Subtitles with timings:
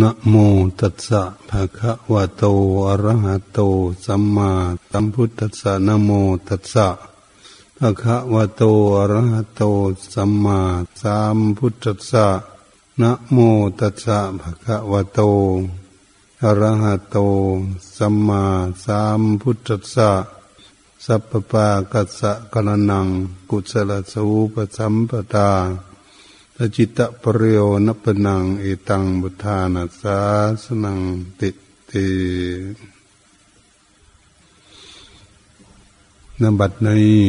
[0.00, 0.34] นะโม
[0.80, 2.44] ตัสสะภะคะวะโต
[2.88, 3.58] อะระหะโต
[4.04, 4.50] สัมมา
[4.90, 6.10] สัมพุทธัสสะนะโม
[6.48, 6.88] ตัสสะ
[7.78, 8.62] ภะคะวะโต
[8.98, 9.62] อะระหะโต
[10.12, 10.60] สัมมา
[11.00, 12.26] สัมพุทธัสสะ
[13.00, 13.36] นะโม
[13.80, 15.20] ตัสสะภะคะวะโต
[16.42, 17.16] อะระหะโต
[17.96, 18.42] สัมมา
[18.84, 20.10] สัมพุทธัสสะ
[21.04, 22.60] สัพพะกัสสะกะ
[22.90, 23.06] นัง
[23.50, 25.50] กุศลสูปสัมปตา
[26.60, 30.18] ตจิตตปรโยนปนังเอตังบุทานาสา
[30.62, 31.00] สนัง
[31.40, 31.50] ติ
[31.90, 32.06] ติ
[36.40, 37.22] นบัดนี้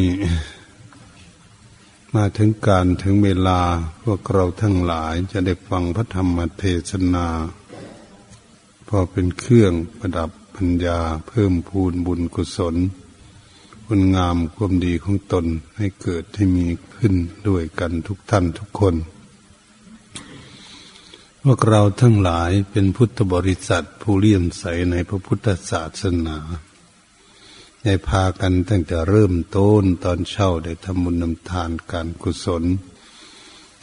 [2.14, 3.60] มาถึงการถึงเวลา
[4.02, 7.26] พวกเราทั้งหลายจะได้ฟังพระธรรมเทศนา
[8.88, 12.76] พอเป็นเครื่องประดับปัญญาเพิ่มพูนบุญกุศล
[13.86, 16.66] คุณงามความดีของตนให้เกิดให้มี
[16.96, 17.14] ขึ้น
[17.48, 18.96] ด้วยกันทุกท่านทุกคน
[21.44, 26.38] พวกเราทั้งหลายเป็นพุทธบริษัทผู้เลี่ยมใสในพระพุทธศาสนา
[27.82, 32.64] ได้พากันตั้งแต่เริ่มต้นตอนเช่าได้ทำบุญนำทานการกุศล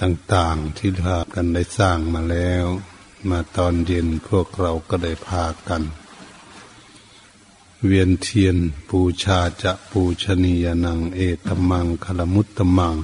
[0.02, 2.66] ต่างๆที่ทากันได้สร้างมาแล้ว
[3.30, 5.84] มาตอนเย็นพวกเราก็ได้พากัน
[7.86, 8.58] เวียนเทียน
[8.90, 12.96] ปูชาจะปูชนียนังเอตมังคลมุตตมัง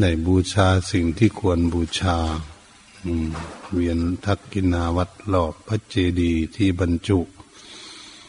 [0.00, 2.18] ในบูชาสิ่งที่ควรบูชา
[3.72, 7.18] เวียนทักกินาวัดรอบพระเจดีย์ที่บรรจุ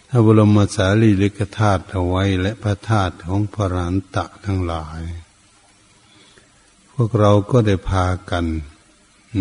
[0.09, 5.01] พระบรมสารีริกธาตุเอาไว้และพระธาตุของพระรานตะทั้งหลาย
[6.93, 8.45] พวกเราก็ได้พากัน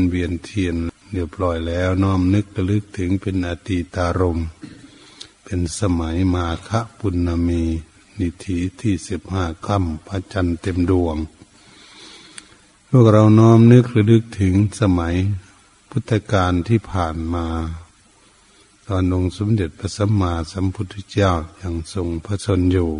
[0.08, 0.76] เวียนเทียน
[1.12, 4.38] เรียบร้อยแล้วน้อมนึกระลึกถึงเป็นอตีตารม
[5.44, 7.62] เป็นสมัยมาคะปุณมี
[8.20, 11.16] นิธิที่สิบห้าค่ำพระจันทร์เต็มดวง
[12.98, 15.14] วกเราน้อมนึกระลึกถึงสมัย
[15.90, 17.46] พุทธกาลที่ผ่านมา
[18.88, 22.90] ตอนองค์สมเด็จพระสัมมาสัมพุทธเจ้ายังทรงพระชนอยู่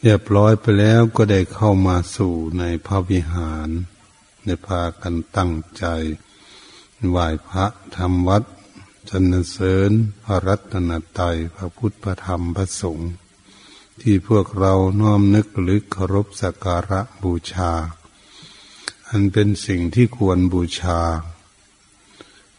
[0.00, 3.68] เรียบร้อยไปแล้วก็ได้เข้ามาสู่ในพระวิหาร
[4.44, 5.84] ในพากันตั้งใจ
[7.10, 8.42] ไหว้พระธรรมวัด
[9.08, 9.90] จันเสริญ
[10.24, 13.10] พระรัตนตรัยพระพุทธพระธรรมพระสงฆ์
[14.00, 17.72] ที่พวกเราน้อมนึกลึกเคารพสักการะบูชา
[19.10, 21.00] อันเป็นสิ่งที่ควรบูชา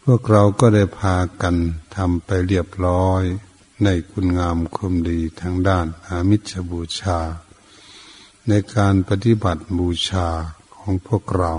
[0.04, 1.56] พวกเราก็ได้พากัน
[1.96, 3.22] ทำไปเรียบร้อย
[3.84, 7.18] ในคุณงามคุมดีทางด้านอามิชบูชา
[8.48, 10.26] ในการปฏิบัติบูชา
[10.76, 11.54] ของพวกเรา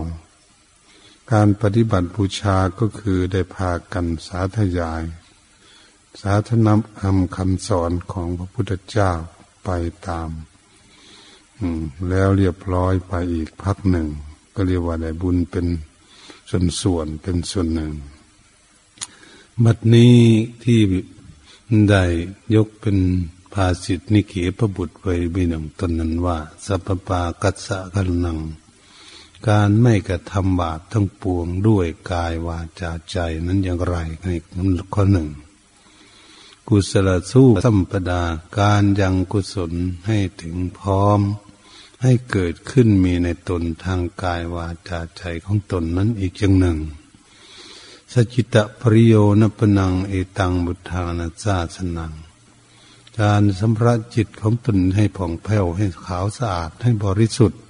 [1.32, 5.04] การปฏิบัติบูชาก็คือได้พากันสาธยาย
[6.22, 9.12] สาธนำคำคำสอนของพระพุทธเจ้า
[9.64, 9.70] ไป
[10.08, 10.30] ตาม
[12.10, 14.10] แล้วเรียบร้อยไปอีกพักหนึ่ง
[14.56, 15.66] ก็เรียกว่าได้บุญเป็น
[16.50, 17.92] ส่วนส่วนเป็นส่วนหนึ่ง
[19.64, 20.16] บัดนี้
[20.64, 20.80] ที่
[21.90, 22.04] ได้
[22.56, 22.98] ยกเป็น
[23.54, 28.40] ภาสิทธินิเขพระบุตรไว้ไม่หนึ่งตนนั้นว่า สัพปากัสสะกันนัง
[29.48, 34.28] การไม่กระทำบาปทั้งปวงด้วยกายวาจาใจนั้นอย่างไรใน
[34.94, 35.28] ข้อหนึ่ง
[36.68, 38.24] กุศลสู้สัมปดา
[38.60, 39.72] การยังกุศล
[40.08, 41.20] ให้ถึงพร้อม
[42.02, 46.78] ให้เกิดขึ้นมีในตนทางกายวาจาใจของตนนั้นอีกอย่างหนึ่ง
[48.14, 52.14] สจิตะปริโยนปนังเอตังบุทานาซาสนัง
[53.20, 57.62] การสัมระจิตของตนให้ผ่องแผ้วให้ขาวสะอาดให้บริสุทธิ์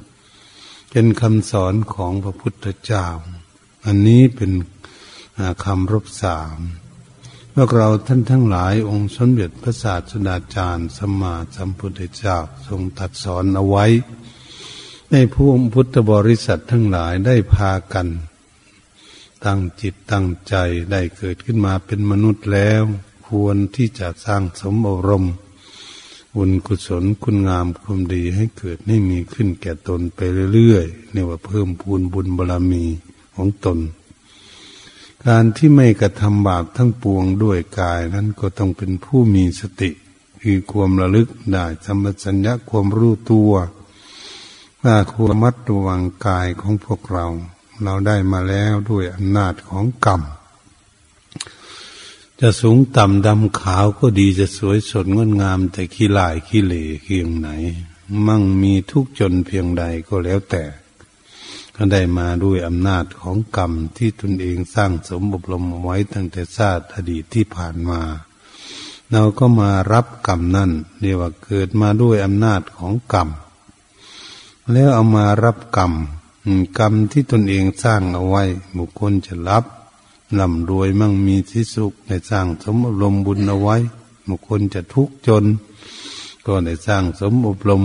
[0.89, 3.05] เป็นคำสอนของพระพุทธเจ้า
[3.85, 4.51] อันนี้เป็น
[5.63, 6.59] คำรบสาม
[7.55, 13.85] พวกเราท่านทั้งหลายองค์สมเด็จพระศาสดาจารย์สมมาสัมพุทธเจ้าทรงตัดสอนเอาไว้
[15.11, 18.07] ในผู้พุทธบริษัททั้งหลายได้พากัน
[19.45, 20.55] ตั้งจิตตั้งใจ
[20.91, 22.83] ได้เกิดขึ้นมาเป็นมนุษย์แล้ว
[23.27, 25.25] ควรที่จะสร้างสมบรม
[26.35, 30.19] บุญกุศลคุณงามความดีให้เกิดให้มีขึ้นแก่ตนไป
[30.53, 32.83] เรื่อยๆเนี่ยว่าเพิ่มพูนบุญบารรมี
[33.35, 33.79] ของตน
[35.27, 39.89] การที่ไม่กระทำบาปทั้งปวงด้วยกายนั้นก็ต้องเป็นผู้มีสติ
[40.41, 43.53] คือความระลึกได้สัมปชัญญะความรู้ตัว
[44.83, 47.27] ว่าควรมัดระวังกายของพวกเรา
[47.83, 50.21] เราได้มาแล้วด้วยอำนาจของกรรม
[52.39, 57.49] จะสูงต่ำดำขาวก็ดีจะสวยสดงดงาม แต่ขี้ลายขี้เหล่เพียงไหน
[58.27, 60.63] มั่งมีทุกจนเพียงใดก็แล้วแต่
[61.83, 68.01] ก็ได้มาด้วยอำนาจของกรรมที่ตนเองสร้างสมบรมไว้ตั้งแต่ชาติอดีตที่ผ่านมา
[69.11, 73.29] เราก็มารับกรรมนั่นเรียกว่าเกิดมาด้วยอำนาจของกรรม
[74.73, 75.93] แล้วเอามารับกรรม
[76.79, 78.43] กรรมที่ตนเองสร้างเอาไว้
[78.77, 79.65] บุคคลจะรับ
[80.39, 83.77] ร่ำรวยมั่งมีที่สุขได้สร้างสมอบรมบุญเอาไว้
[84.27, 85.45] บางคนจะทุกข์จน
[86.45, 87.83] ก็ได้สร้างสมอบรม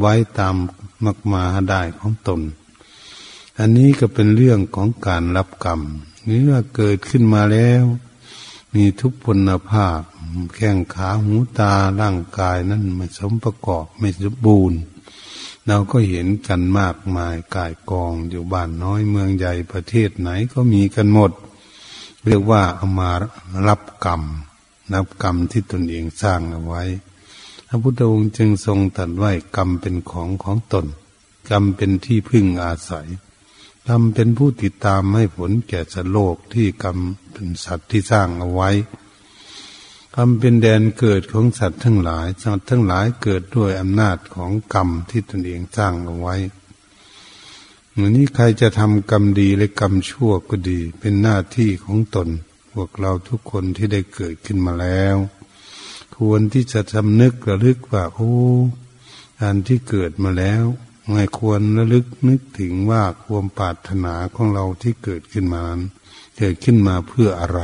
[0.00, 0.56] ไว้ตาม
[1.04, 2.42] มักมาได้ของตน
[3.58, 5.80] อันนี้ก็เป็นเรื่องของการรับกรรม
[6.28, 7.84] นี่ว่าเกิดขึ้นมาแล้ว
[8.74, 10.00] มีทุกพลภาพ
[10.54, 14.78] แข้งขาหูตาร่างกายนั้นไม่สมประกอบไม่สมบูรณ์
[15.66, 21.32] เราก็เห็นกันมากมายกายกองอยู่บ้านน้อยเมืองใหญ่ประเทศไหนก็มีกันหมด
[22.24, 23.10] เรียกว่าเอามา
[23.68, 24.22] รับกรรม
[24.94, 26.82] รับกรรมที่ตนเองสร้างเอาไว้
[27.68, 30.86] พระพุทธองค์จึงทรงตรัสไว้กรรมเป็นของของตน
[31.50, 33.08] กรรมเป็นที่พึ่งอาศัย
[33.88, 36.98] กรรมเป็นผู้ติดตามให้ผลแก่สัตว์โลกที่กรรม
[37.32, 38.70] เป็นสัตว์ที่สร้างเอาไว้
[40.16, 46.36] กรรมเป็นแดนเกิดของสัตว์ทั้งหลาย สัตว์ทั้งหลายเกิดด้วยอำนาจของกรรมที่ตนเองสร้างเอาไว้
[47.90, 52.28] เหมือนนี้ใครจะทำกรรมดีและกรรมชั่วก็ดี เป็นหน้าที่ของตน
[52.72, 55.16] พวกเราทุกคนที่ได้เกิดขึ้นมาแล้ว
[56.16, 58.32] ควรที่จะทำนึกระลึกว่าโอ้
[59.40, 60.64] การที่เกิดมาแล้ว
[61.10, 65.82] ไม่ควรระลึกนึกถึงว่าความปรารถนาของเราที่เกิดขึ้นมานั้น
[66.38, 67.60] เกิดขึ้นมาเพื่ออะไร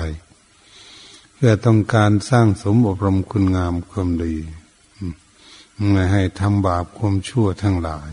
[1.34, 4.36] เพื่อต้องการสร้างสมอบรมคุณงามความดี
[5.92, 8.10] ไม่ให้ทำบาปความชั่วทั้งหลาย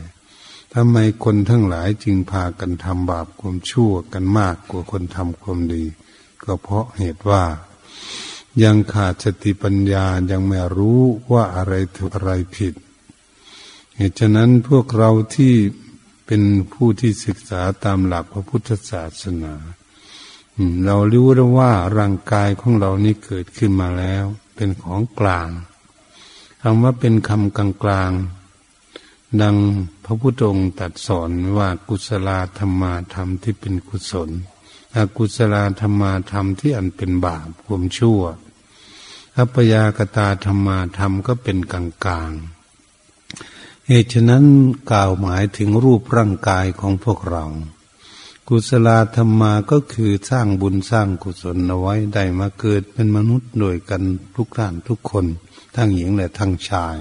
[0.73, 5.83] ทำไมคนทั้งหลายจึงพากันทำบาปความชั่วกันมากกว่าคนทำความดี
[6.43, 7.43] ก็เพราะเหตุว่า
[8.63, 11.01] ยังขาดสติปัญญายังไม่รู้
[11.31, 12.73] ว่าอะไรถูกอะไรผิด
[13.99, 15.53] เหตุฉะนั้นพวกเราที่
[16.25, 19.53] เป็นผู้ที่ศึกษาตามหลักพระพุทธศาสนา
[20.85, 25.49] เรารู้แล้วว่าร่างกายของเรานี้เกิดขึ้นมาแล้ว เป็นของกลาง
[26.61, 28.11] คำว่าเป็นคำกลางกลาง
[29.41, 29.57] ดัง
[30.05, 34.29] พระพุทธองค์ตัดสอนว่ากุศลธรรมาธรรมที่เป็นกุศล
[34.95, 38.21] อกุศลธรรมาธรรมที่อันเป็นบาปความชั่ว
[39.37, 42.31] อัปยากตาธรรมาธรรมก็เป็นกลางกลาง
[43.89, 44.45] เหตุฉะนั้น
[44.91, 47.45] กล่าวหมายถึงรูปร่างกายของพวกเรา
[48.47, 54.03] กุศลธรรมาก็คือสร้างบุญสร้างกุศลเอาไว้ได้มาเกิดเป็นมนุษย์โดยกัน
[54.35, 55.25] ทุกท่านทุกคน
[55.75, 56.97] ทั้งหญิงและทั้งชาย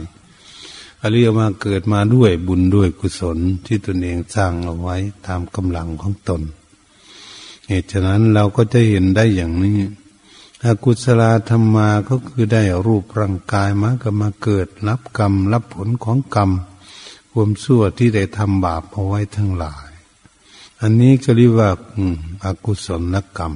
[1.02, 4.96] อริยมาเกิดมาด้วยบุญด้วยกุศลที่ตนเองสร้างเอาไว้
[5.26, 6.42] ตามกำลังของตน
[7.68, 9.78] เหตุฉะนั้นเราก็จะเห็นได้อย่างนี้
[10.64, 16.52] อกุศลธรรมาก็คือได้รูปร่างกายมาก็มาเกิด รับกรรม รับผลของกรรม
[17.38, 19.88] ความชั่วที่ได้ทำบาปเอาไว้ทั้งหลาย
[20.80, 21.70] อันนี้ก็เรียกว่า
[22.44, 23.54] อากุศลกรรม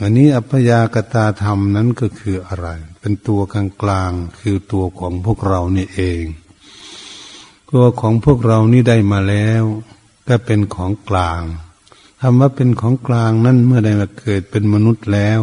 [0.00, 2.68] อันนี้อัพยากตาธรรมนั้นก็คืออะไร
[3.00, 6.24] เป็นตัวกลางกลางคือตัวของพวกเรานี่เอง
[7.72, 9.64] ตัวของพวกเรานี่ได้มาแล้ว
[10.28, 11.42] ก็เป็นของกลาง
[12.20, 15.40] คำว่าเป็นของกลางนั้นเมื่อได้มาเกิดเป็นมนุษย์แล้ว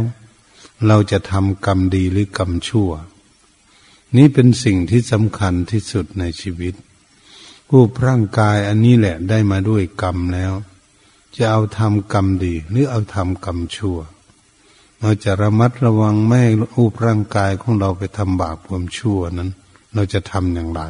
[0.88, 2.92] เราจะทำกรรมดีหรือกรรมชั่ว
[4.18, 6.76] นี้เป็นสิ่งที่สำคัญที่สุดในชีวิต
[7.76, 10.54] รูปร่างกายอันนี้แหละได้มาด้วยกรรมแล้ว
[11.36, 13.98] จะเอาทำกรรมดี หรือเอาทำกรรมชั่ว
[15.00, 19.50] เราจะระมัดระวังไม่รูปร่างกายของเราไปทำบาปความชั่วนั้น
[19.94, 20.82] เราจะทำอย่างไร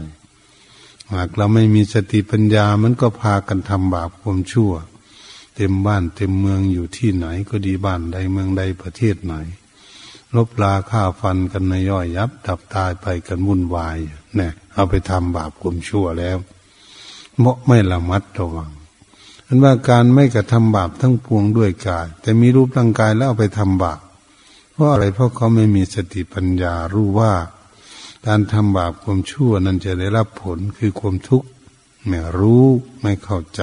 [1.14, 4.72] หากเราไม่มีสติปัญญามันก็พากันทำบาปความชั่ว
[5.56, 9.34] เต็มบ้านเต็มเมืองอยู่ที่ไหนก็ดีบ้านใดเมืองใดประเทศไหน
[10.36, 13.98] ลบลาฆ่าฟันกันในย่อยยับ ดับตายไปกันวุ่นวาย
[14.36, 16.38] เนี่ยเอาไปทำบาปความชั่วแล้ว
[17.40, 18.72] เมาะไม่ละมัดระวัง
[19.48, 24.00] อันว่าการไม่กระทำบาปทั้งปวงด้วยกาย แต่มีรูปร่างกายแล้วเอาไปทำบาป
[24.72, 27.34] เพราะอะไรเพราะเขาไม่มีสติปัญญารู้ว่า
[28.28, 31.48] การทำบาปความชั่วนั้นจะได้รับผลคือความทุกข์
[32.08, 32.66] ไม่รู้
[33.02, 33.62] ไม่เข้าใจ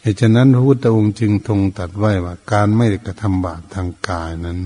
[0.00, 4.58] เหตุฉะนั้นพระพุทธองค์จึงทรงตัดไว้ว่า การไม่กระทำบาปทางกายนั้น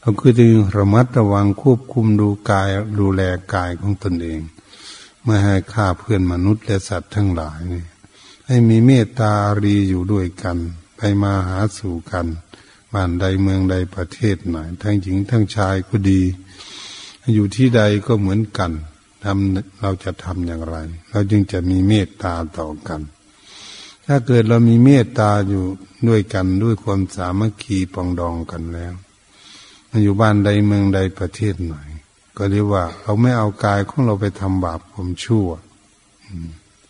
[0.00, 2.68] เขาคือจึงระมัดระวังควบคุมดูกาย
[3.00, 3.22] ดูแล
[3.54, 4.40] กายของตนเอง
[5.24, 7.84] ไม่ให้ฆ่าเพื่อนมนุษย์และสัตว์ทั้งหลายนี่
[8.46, 10.58] ให้มีเมตตารีอยู่ด้วยกัน
[10.96, 12.26] ไปมาหาสู่กัน
[12.92, 16.22] บ้านใดเมืองใดประเทศไหน ทั้งหญิงทั้งชายก็ดี
[17.34, 18.72] อยู่ที่ใดก็เหมือนกัน
[19.24, 20.76] ทำเราจะทำอย่างไร
[21.10, 23.00] เราจึงจะมีเมตตาต่อกัน
[24.06, 25.64] ถ้าเกิดเรามีเมตตาอยู่
[26.08, 28.94] ด้วยกันด้วยความสามัคคีปองดองกันแล้ว
[30.02, 31.74] อยู่บ้านใดเมืองใดประเทศไหน
[32.36, 35.48] ก็เรียกว่าเราไม่เอากายของเราไปทำบาปผมชั่ว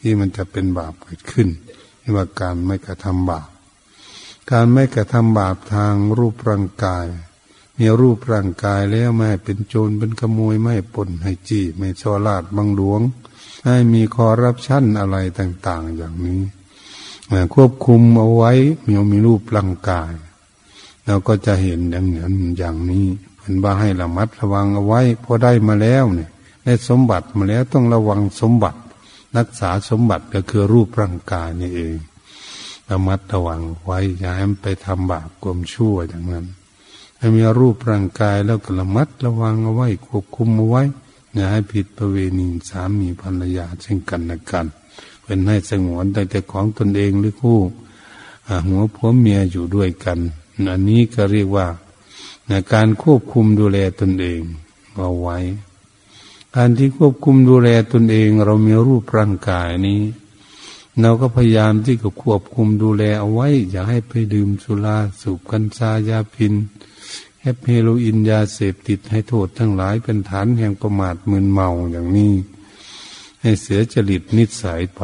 [0.01, 1.49] ที่มันจะเป็นบาปเกิดขึ้น
[2.01, 3.49] เรียกว่าการไม่กระทำบาป
[4.51, 7.07] การไม่กระทำบาปทางรูปร่างกาย
[7.79, 13.01] มีรูปร่างกายแล้วไม่เป็นโจรเป็นขโมยไม่ปนให้จี้ไม่ช่อลาดบังหลวง
[13.65, 16.41] ให้มีคอรับชั่นอะไรต่าง ๆ อย่างนี้
[17.55, 18.53] ควบคุมเอาไว้
[18.87, 20.13] มีมีรูปร่างกาย
[21.07, 23.07] เราก็จะเห็นอย่างนั้นอย่างนี้
[23.43, 26.31] เป็นว่าให้ระมัดระวังเอาไว้พอได้มาแล้วเนี่ย
[26.65, 28.79] ได้สมบัติมาแล้วต้องระวังสมบัติ
[29.37, 31.97] รักษาสมบัติก็คือรูปร่างกายนี่เอง
[32.91, 36.47] ระมัดระวังไว้อย่าให้มันไปทำบาปกลมชั่วอย่างนั้น
[37.19, 40.83] ให้มีรูปร่างกายแล้วก็ระมัดระวังเอาไว้ควบคุมเอาไว้
[41.35, 44.67] อย่าให้ผิดประเวณีสามีภรรยาเช่นกันนะกัน
[45.25, 47.59] เป็นให้สงวนแต่แต่ของตนเองหรือคู่
[48.67, 50.19] หัวผัวเมียอยู่ด้วยกัน
[50.71, 51.67] อันนี้ก็เรียกว่า
[52.73, 54.41] การควบคุมดูแลตนเอง
[54.99, 55.39] เอาไว้
[56.57, 60.03] การที่ควบคุมดูแลตนเอง เรามีรูปร่างกายนี้
[61.01, 66.55] เราก็พยายามที่จะควบคุมดูแลเอาไว้ อย่าให้ไปดื่มสุราสูบกัญชายาพิน
[67.41, 72.35] แฮปเฮโรอีนยาเสพติดให้โทษทั้งหลายเป็นฐานแห่งประมาทมึนเมาอย่างนี้
[73.41, 75.03] ให้เสียจริตนิสัยไป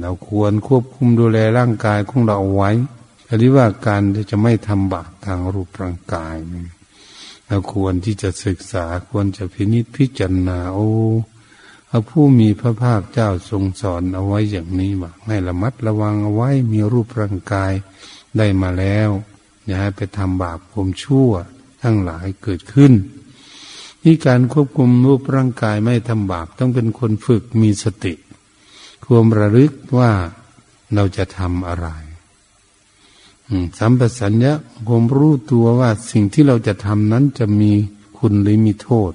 [0.00, 2.70] เราควรควบคุมดูแลร่างกายของเราเอาไว้
[3.36, 6.36] หรือว่าการจะไม่ทำบาปทางรูปร่างกาย
[7.46, 10.90] เราควรที่จะศึกษาควรจะพินิจพิจารณาโอ้
[11.90, 17.72] พระผู้มีพระภาคเจ้าทรงสอนเอาไว้อย่างนี้ว่าให้ระมัดระวังเอาไว้มีรูปร่างกาย
[18.36, 19.10] ได้มาแล้ว
[19.64, 21.30] อย่าให้ไปทำบาปความชั่ว
[21.82, 22.92] ทั้งหลายเกิดขึ้น
[24.02, 28.14] นี่การควบคุมรูปร่างกายไม่ทำบาปต้องเป็นคนฝึกมีสติ
[29.04, 30.12] ควรระลึกว่า
[30.94, 31.88] เราจะทำอะไร
[33.78, 34.52] สัมปสัญญะ
[34.88, 37.72] ผมรู้ตัวว่าสิ่งที่เราจะทำนั้นจะมี
[38.18, 39.12] คุณหรือมีโทษ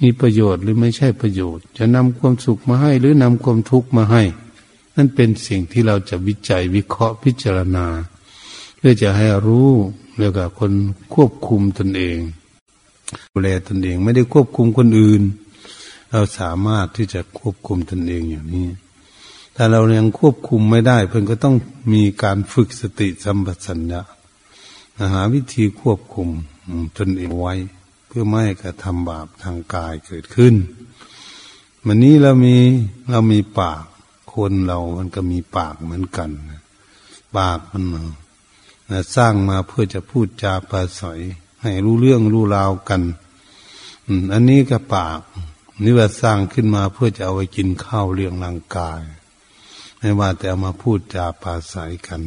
[0.00, 4.22] มีประโยชน์หรือไม่ใช่ประโยชน์ จะนำความสุขมาให้หรือนำความทุกข์มาให้
[4.94, 7.86] นั่นเป็นสิ่งที่เราจะวิจัยวิเคราะห์พิจารณา
[8.76, 9.68] เพื่อจะให้รู้
[10.16, 10.72] เรื่องกับคน
[11.14, 12.18] ควบคุมตนเอง
[13.32, 15.22] ดูแลตนเองไม่ได้ควบคุมคนอื่น
[16.10, 18.66] เราสามารถที่จะควบคุมตนเองอย่างนี้
[19.58, 21.56] ถ้าเรายังควบคุมไม่ได้ เพื่อนก็ต้อง
[21.92, 24.00] มีการฝึกสติสัมปชัญญะ
[25.12, 26.28] หาวิธีควบคุม
[26.96, 27.54] ตนเองไว้
[28.06, 30.54] เพื่อไม่ให้กระทำบาปทางกายเกิดขึ้น
[31.84, 32.56] วันนี้เรามี
[33.10, 33.84] เรามีปาก
[34.32, 36.30] คนเรา มันก็มีปากเหมือนกัน
[37.38, 37.84] ปากมัน
[38.90, 41.20] นะสร้างมาเพื่อจะพูดจาปราศัย
[41.62, 43.02] ให้รู้เรื่องรู้ราวกัน
[44.32, 45.20] อันนี้ก็ปาก
[45.82, 49.02] นี่ว่าสร้างขึ้นมาเพื่อจะเอาไว้กินข้าวเลี้ยงร่างกาย
[50.06, 52.22] ไม่ว่าแต่เอามาพูดจาปาศัยกัน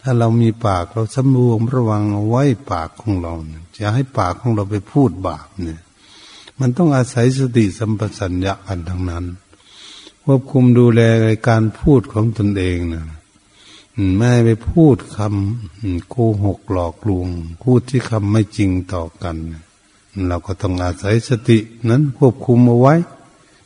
[0.00, 5.80] ถ้าเรามีปากเราสำรวมระวังเอาไว้ปากของเราเนี่ยจะให้ปากของเราไปพูดบาปเนี่ย
[6.60, 9.24] มันต้องอาศัยสติสัมปชัญญะกันทั้งนั้น
[10.24, 11.02] ควบคุมดูแล
[11.48, 13.04] การพูดของตนเองนะ
[14.16, 17.28] ไม่ไปพูดคำโกหกหลอกลวง
[17.62, 19.36] พูดที่คำไม่จริงต่อกัน
[20.28, 21.58] เราก็ต้องอาศัยสติ
[21.88, 22.94] นั้นควบคุมเอาไว้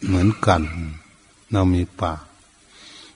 [0.06, 0.62] เหมือนกัน
[1.52, 2.22] เรามีปาก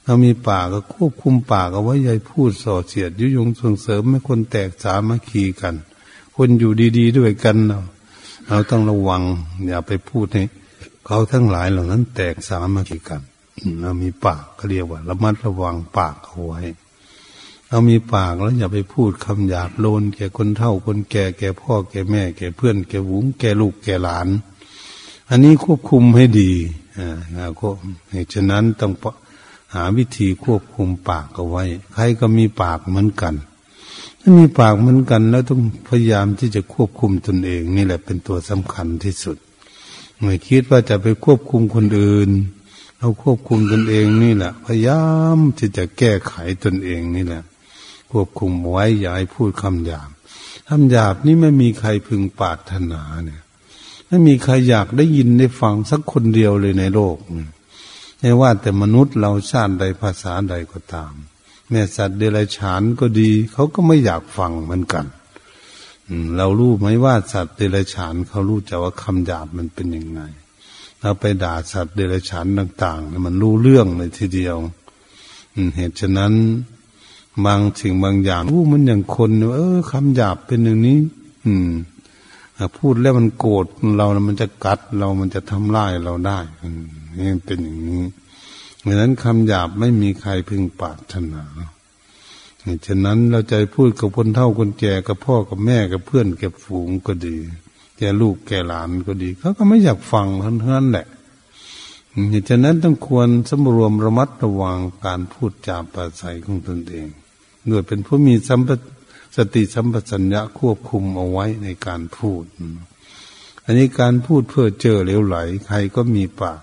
[0.05, 5.75] เรามีป่าก็ควบคุมป่าเอาไว้ยายพูดส่อเสียดยุยงส่งเสริมให้คนแตกสามัคคีกัน
[6.37, 7.79] คนอยู่ดี ๆ ด้วยกันเรา
[8.49, 9.23] เราต้องระวัง
[9.67, 10.45] อย่าไปพูดให้
[11.07, 13.23] เขาทั้งหลายเหล่านั้น แตกสามัคคีกัน
[13.81, 16.61] เรามีปากก็เรียกว่า ระมัดระวังปากเอาไว้
[17.69, 24.29] เรามีปากแล้วอย่าไปพูดคำหยาบโลนแก่คนเฒ่าคนแก่แก่พ่อแก่แม่ แก่เพื่อนแก่หุงแก่ลูกแก่หลาน
[25.31, 26.53] อันนี้ควบคุมให้ดี
[26.99, 27.69] อ่าก็
[28.33, 28.93] ฉะนั้นต้อง
[29.75, 33.35] หาวิธีควบคุมปากเอาไว้ ใครก็มีปากเหมือนกัน
[34.21, 39.37] ถ้ามีปากเหมือนกัน แล้วต้องพยายามที่จะควบคุมตนเอง นี่แหละเป็นตัวสำคัญที่สุด
[40.21, 42.31] ไม่คิดว่าจะไปควบคุมคนอื่น
[42.99, 45.05] เราควบคุมตนเองนี่แหละ พยายา
[45.37, 46.35] มที่จะแก้ไข
[46.65, 47.43] ตนเองนี่แหละ
[48.11, 50.11] ควบคุมไว้อย่าให้พูดคำหยาบ
[50.69, 53.43] คำหยาบนี่ไม่มีใครพึงปาถนาเนี่ย
[54.07, 57.51] ไม่มีใครอยากได้ยินได้ฟังสักคนเดียวเลยในโลกเนี่ย
[58.21, 61.13] ไม่ว่าแต่มนุษย์เราชาติใดภาษาใดก็ตาม
[61.71, 65.07] แม่สัตว์เดรัจฉานก็ดี เขาก็ไม่อยากฟังเหมือนกัน
[66.37, 70.21] เรารู้ไหมว่าสัตว์เดรัจฉานเขารู้จักว่าคำหยาบมันเป็นยังไง
[71.01, 74.57] เราไปด่าสัตว์เดรัจฉานต่างๆมันรู้เรื่องเลยทีเดียว
[75.77, 76.33] เหตุฉะนั้น
[77.45, 80.99] บางสิ่งบางอย่างรู้มันอย่างคนเออคำหยาบเป็นอย่างนี้
[81.47, 81.71] อืม
[82.77, 86.39] พูดแล้วมันโกรธเรา มันจะกัดเรามันจะทำร้ายเราได้
[87.21, 88.05] นี่เป็นอย่างนี้
[88.81, 91.45] เพราะนั้นคำหยาบไม่มีใครพึงปาถนา
[92.87, 97.37] ฉะนั้นเราใจพูดกับคนเท่าคนแก่กับพ่อกับแม่กับเพื่อนกับฝูงก็ดี
[97.99, 101.07] แก่ลูกแก่หลานก็ดีเขาก็ไม่อยากฟังเท่านั้นแหละ
[102.49, 107.09] ฉะนั้นต้องควรสำรวมระมัดระวังการพูดจาปราศัยของตนเอง
[107.71, 108.71] ด้วยเป็นผู้มีสัมป
[109.37, 112.45] สติสัมปชัญญะควบคุมเอาไว้ในการพูด
[113.65, 115.37] อันนี้การพูดเพื่อเจอเหลวไหล
[115.67, 116.61] ใครก็มีปาก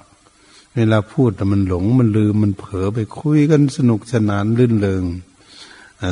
[0.77, 5.03] เวลาพูดแต่มันหลงมันลืมมันเผลอไปคุยกันสนุกสนานลื่นเริง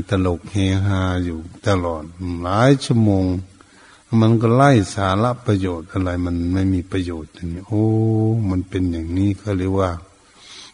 [0.10, 0.56] ตลกเฮ
[0.86, 2.04] ฮาอยู่ตลอด
[2.42, 3.26] หลายชั่วโมง
[4.22, 7.86] มันก็ไล่สาระประโยชน์อะไร มันไม่มีประโยชน์อย่างนี้โอ้
[8.50, 9.92] มันเป็นอย่างนี้เขาเรียกว่า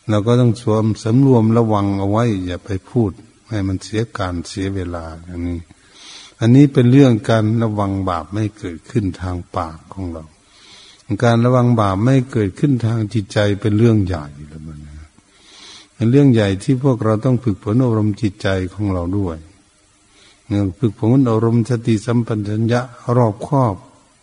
[0.10, 3.12] เราก็ต้องสวมสำรวมระวังเอาไว้ อย่าไปพูด
[3.50, 5.60] ให้มันเสียการเสียเวลาอย่างนี้
[6.39, 10.24] อันนี้เป็นเรื่องการระวังบาปไม่เกิดขึ้นทางปากของเรา
[11.24, 14.80] การระวังบาปไม่เกิดขึ้นทางจิตใจเป็นเรื่องใหญ่เลยมัน
[15.96, 19.38] เป็นเรื่องใหญ่ที่พวกเราต้องฝึกฝนอารมณ์จิตใจของเราด้วย
[20.48, 22.39] เนื่องฝึกฝนอารมณ์สติสัมปัญ
[22.72, 22.82] ญะ
[23.15, 23.75] รอบครอบ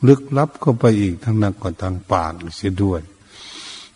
[0.09, 3.03] ลึกลับเข้าไปอีกทั้งนักกว่าทางปากเสียด้วย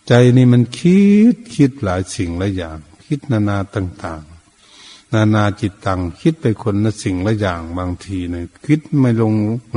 [0.07, 1.01] ใจนี่มันคิ
[1.33, 9.33] ดคิดหลายสิ่งหลายอย่าง คิดนานาต่างๆ นานาจิตตังคิดไปคนละสิ่งละอย่างบางทีเนี่ยคิดไม่ลง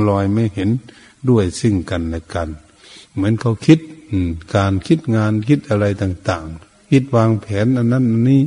[0.07, 0.69] ลอยไม่เห็น
[1.29, 2.49] ด้วยซึ่งกันและกัน
[3.17, 3.79] เหมือนเขาคิด
[4.55, 8.41] การคิดงานคิดอะไรต่าง ๆ คิดวางแผนอันนั้นอันนี้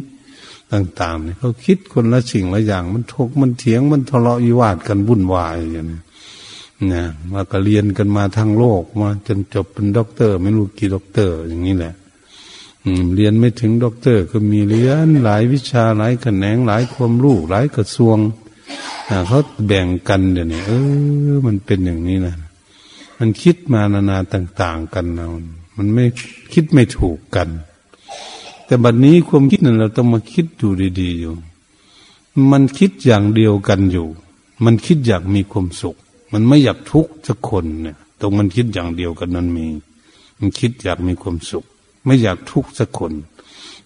[0.73, 6.00] ต่างๆเนี่ยเขาคิดคนละสิ่งละอย่าง มันทกมันเถียงมันทะเลาะวิวาทกันวุ่นวายอย่างนี้
[6.93, 11.95] นะมาก็เรียนกันมาทางโลกมาจนจบเป็นด็อกเตอร์ ไม่รู้กี่ด็อกเตอร์ อย่างนี้แหละ
[13.15, 18.19] เรียนไม่ถึงด็อกเตอร์ ก็มีเรียนหลายวิชาหลายแขนงหลายความรู้หลายกระทรวง
[19.29, 20.73] เขาแบ่งกันเดี๋ยวนี้เอ
[21.35, 22.35] อ มันเป็นอย่างนี้นะ
[23.21, 25.27] มันคิดมานานาต่าง ๆ กันนะ
[25.77, 26.05] มันไม่
[26.53, 27.49] คิดไม่ถูกกัน
[28.67, 30.69] แต่บัดนนี้ความคิดนั้นเราต้องมาคิดดู
[31.00, 31.33] ดี ๆ อยู่
[32.50, 34.07] มันคิดอย่างเดียวกันอยู่
[34.65, 35.97] มันคิดอยากมีความสุข
[36.33, 39.67] มันไม่อยากทุกข์สักคนเนี่ย ตรงมันคิดอย่างเดียวกันนั้นมี
[40.39, 41.65] มันคิดอยากมีความสุข
[42.05, 43.12] ไม่อยากทุกข์สักคน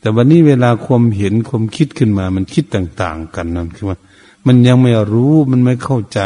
[0.01, 3.99] แต่วันนี้เวลาความเห็นความคิดขึ้นมา มันคิดต่าง ๆ กันนั่นคือว่า
[4.47, 6.21] มันยังไม่รู้มันไม่เข้าใจ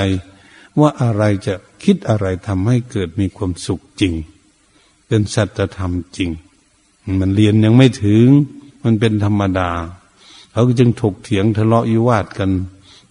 [0.81, 4.15] ว่าอะไรจะ คิดอะไรทำให้เกิดมีความสุขจริง
[5.07, 6.31] เป็นสัจธรรมจริง
[7.21, 8.27] มันเรียนยังไม่ถึง
[8.85, 9.71] มันเป็นธรรมดา
[10.53, 12.51] เขาจึงถกเถียงทะเลาะวิวาทกัน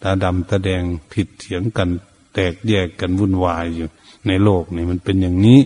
[0.03, 1.89] ตาดำตาแดงผิดเถียงกัน
[2.33, 3.87] แตกแยกกันวุ่นวายอยู่
[4.27, 5.59] ในโลกนี่มันเป็นอย่างนี้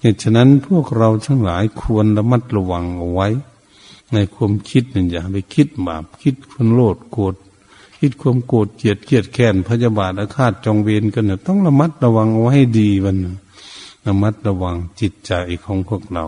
[0.00, 3.28] เหตุฉะนั้นพวกเราทั้งหลายควรระมัดระวังเอาไว้
[4.12, 7.34] ในความคิดนี่อย่าไปคิดบาปคิดคนโลดโกรธ
[7.98, 13.16] คิดความโกรธเกลียดเกลียดแค้นพยาบาทอาฆาตจองเวรกันเนี่ยต้องระมัดระวังเอาไว้ให้ดีวัน
[14.06, 15.32] ระมัดระวังจิตใจ
[15.64, 16.26] ของพวกเรา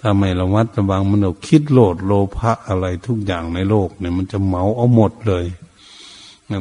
[0.00, 5.46] ถ้าไม่ระมัดระวังมันเอาคิดโลดโลภะอะไรทุกอย่างในโลกเนี่ยมันจะเหมาเอาหมดเลย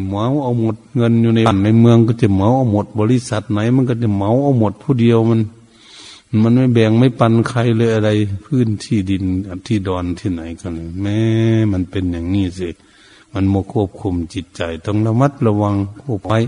[0.08, 5.40] เหมาเอาหมดเงินอยู่ในบ้านในเมืองก็จะเหมาเอาหมด บริษัทไหน มันก็จะเหมาเอาหมดผู้เดียวมัน
[6.44, 8.10] มันไม่แบ่งไม่ปันใครเลยอะไร
[8.46, 9.24] พื้นที่ดิน
[9.68, 11.20] ที่ดอนที่ไหนกันแม้
[11.72, 12.70] มันเป็นอย่างนี้สิ
[13.34, 16.40] มันโมควบคุมจิตใจ ต้องระมัดระวังควบไว้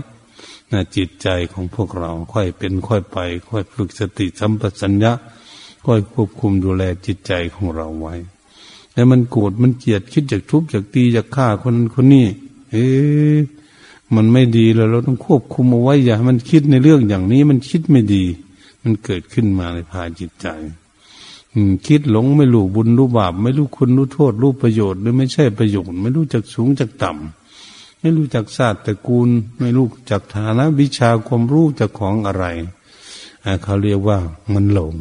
[0.72, 3.18] นะจิตใจของพวกเราค่อยเป็นค่อยไป
[3.48, 5.12] ค่อยฝึกสติสัมปชัญญะ
[5.86, 8.14] ค่อยควบคุมดูแลจิตใจของเราไว้
[8.94, 12.26] แล้วมันโกรธมันเกลียดคิดจากทุบจากตีจากฆ่าคนคนนี้
[12.70, 12.84] เอ๊
[14.14, 18.24] มันไม่ดีแล้วเราต้องควบคุมเอาไว้อย่ามันคิดในเรื่องอย่างนี้มันคิดไม่ดี
[18.82, 20.46] มันเกิดขึ้นมาในภายจิตใจ
[21.86, 29.28] คิดหลงไม่รู้บุญรู้บาป ไม่รู้คุณรู้โทษรู้ประโยชน์หรือไม่ใช่ประโยชน์ ไม่รู้จักสูงจากต่ำไม่รู้จักศาสตร์ตระกูล
[29.60, 32.44] ไม่รู้จักฐานะวิชาความรู้จากของอะไร
[33.62, 34.18] เขาเรียกว่า
[34.52, 34.96] มันหลง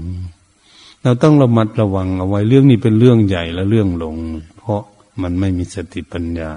[1.01, 4.15] เราต้องระมัดระวังเอาไว้เรื่องนี้เป็นเรื่องใหญ่และเรื่องหลง
[4.57, 4.81] เพราะ
[5.21, 6.51] มันไม่มีสติปัญญา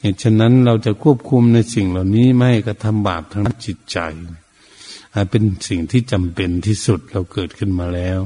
[0.00, 3.98] เหตุฉะนั้นเราจะควบคุมในสิ่งเหล่านี้ไม่กระทำบาปทางจิตใจ
[5.30, 8.20] เป็นสิ่งที่จำเป็นที่สุดเราเกิดขึ้นมาแล้ว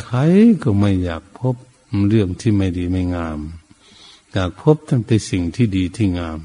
[0.00, 1.54] ใครๆก็ไม่อยากพบ
[2.08, 3.38] เรื่องที่ไม่ดีไม่งาม
[4.32, 6.38] อยากพบทั้งแต่สิ่งที่ดีที่งาม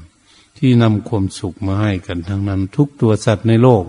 [0.58, 3.84] ที่นำความสุขมาให้กันทั้งนั้น ทุกตัวสัตว์ในโลก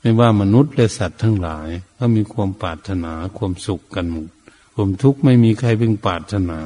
[0.00, 4.28] ไม่ว่ามนุษย์และสัตว์ทั้งหลาย ก็มีความปรารถนาความสุขกันหมด
[4.74, 6.58] ความทุกข์ไม่มีใครเป็นปรารถนา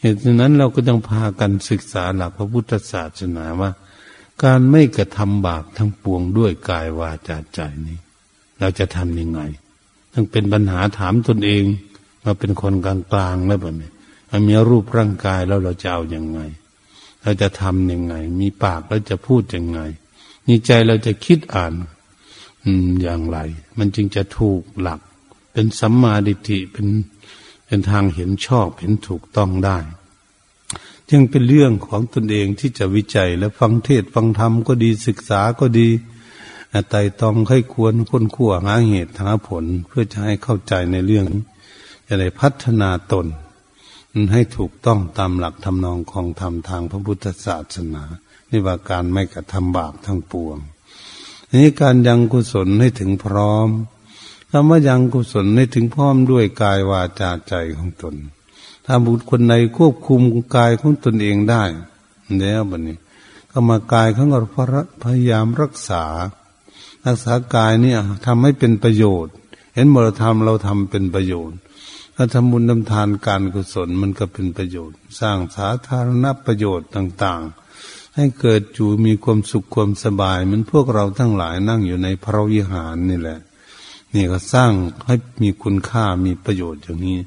[0.00, 3.70] เหตุนั้นเราก็ต้องพากันศึกษาหลักพระพุทธศาสนาว่า
[4.44, 7.98] การไม่กระทำบาปทั้งปวงด้วยกายวาจาใจนี้
[8.58, 9.40] เราจะทำยังไง
[10.18, 11.64] ต้งเป็นปัญหาถามตนเอง
[12.22, 13.90] เราเป็นคนกลางกลางแล้วแบบนี้
[14.48, 16.40] มีรูปร่างกายแล้วเราจะเอาอยัางไง
[17.22, 19.80] เราจะทำยังไง มีปากแล้วจะพูดยังไง
[20.46, 21.74] มีใจเราจะคิดอ่าน
[23.02, 23.38] อย่างไร
[23.78, 25.00] มันจึงจะถูกหลัก
[25.52, 26.86] เป็นสัมมาดิฏฐิเป็น
[27.66, 29.78] เป็นทางเห็นชอบเห็นถูกต้องได้
[31.10, 35.88] จึงเป็นเรื่องของตนเองที่จะวิจัยและฟังเทศฟังธรรมก็ดีศึกษาก็ดี
[36.90, 41.26] ไต่ตองให้ควรค้นคั่วหาเหตุหาผลเพื่อจะให้เข้าใจในเรื่อง
[42.06, 43.26] จะได้พัฒนาตน
[44.32, 48.04] ให้ถูกต้องตามหลักทำนองของธรรมทางพระพุทธศาสนา
[48.50, 50.58] นี่ว่าการไม่กระทำบาปทั้งปวง
[51.48, 53.68] อันนี้การยังกุศลให้ถึงพร้อม
[54.50, 58.14] คำว่ายังกุศลให้ถึงพร้อมด้วยกายวาจาใจของตน
[58.84, 60.20] ถ้าบุตรคนใดควบคุม
[60.56, 61.64] กายของตนเองได้
[62.40, 62.96] แล้วบัดนี้
[63.50, 64.24] ก็มากายเขา
[65.02, 66.04] พยายามรักษา
[67.06, 69.34] รักษากายเนี่ยทำให้เป็นประโยชน์
[69.74, 71.58] เห็นบรธรรมเราทำเป็นประโยชน์
[72.14, 77.42] ถ้าทำบุญทำทานการกุศลมันก็เป็นประโยชน์ สร้างสาธารณประโยชน์ต่าง
[77.78, 83.40] ๆ ให้เกิดอยู่มีความสุขความสบายเหมือนพวกเราทั้งหลายนั่งอยู่ในพระวิหารนี่แหละ
[84.14, 84.72] นี่ก็สร้าง
[85.06, 87.18] ให้มีคุณค่ามีประโยชน์อย่างนี้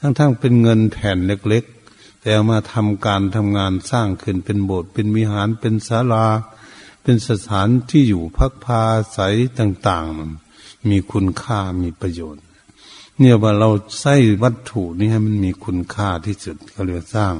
[0.00, 6.26] ทั้งๆเป็นเงินแผ่นเล็ก ๆ แต่มาทำการทำงานสร้างขึ้นเป็นโบสถ์เป็นวิหารเป็นศาลา
[7.10, 9.18] เป็นสถานที่อยู่พักพาใส
[9.58, 10.06] ต่าง
[10.48, 12.44] ๆ มีคุณค่ามีประโยชน์
[13.18, 17.34] เนี่ยว่าเราใช้วัตถุนี้ให้มันมีคุณค่าที่สุดเขาเรียกสร้าง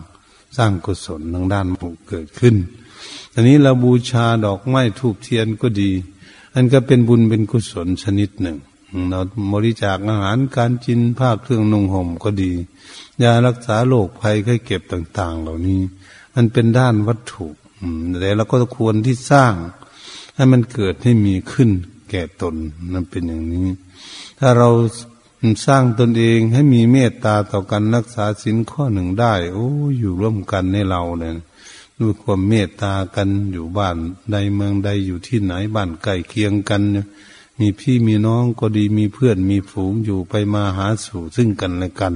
[0.57, 2.57] สร้างกุศลทางด้านผูเกิดขึ้น
[3.35, 5.91] อันนี้เราบูชาดอกไม้ทูบเทียนก็ดี
[6.55, 8.57] อันก็เป็นบุญเป็นกุศลชนิดหนึ่ง
[9.09, 9.19] เรา
[9.53, 12.53] บริจาคอาหารการจินผ้าเครื่องนุ่งห่มก็ดี
[13.23, 15.81] ยารักษาโรคภัยไข้เก็บต่าง ๆ เหล่านี้
[16.35, 17.49] มันเป็นด้านวัตถุ
[18.21, 19.55] แต่เราก็ควรที่สร้าง
[20.35, 21.71] ให้มันเกิดให้มีขึ้น
[22.11, 22.55] แก่ตน
[22.93, 23.67] นั่นเป็นอย่างนี้
[24.39, 24.71] ถ้าเรา
[25.67, 31.35] สร้างตนเองให้มีเมตตาต่อกันรักษาสินข้อหนึ่งได้ โอ้อยู่ร่วมกันในเราเนี่ย
[32.01, 33.97] ด้วยความเมตตากันอยู่บ้าน
[34.31, 36.83] ใดเมืองใดอยู่ที่ไหนบ้านใกล้เคียงกัน
[37.61, 42.15] มีพี่มีน้องก็ดีมีเพื่อนมีฝูงอยู่ไปมาหาสู่ซึ่งกันและกัน